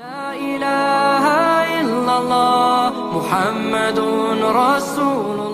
La 0.00 0.32
ilaha 0.32 1.40
illallah 1.84 2.75
محمد 2.90 3.98
رسول 4.42 5.38
الله 5.40 5.45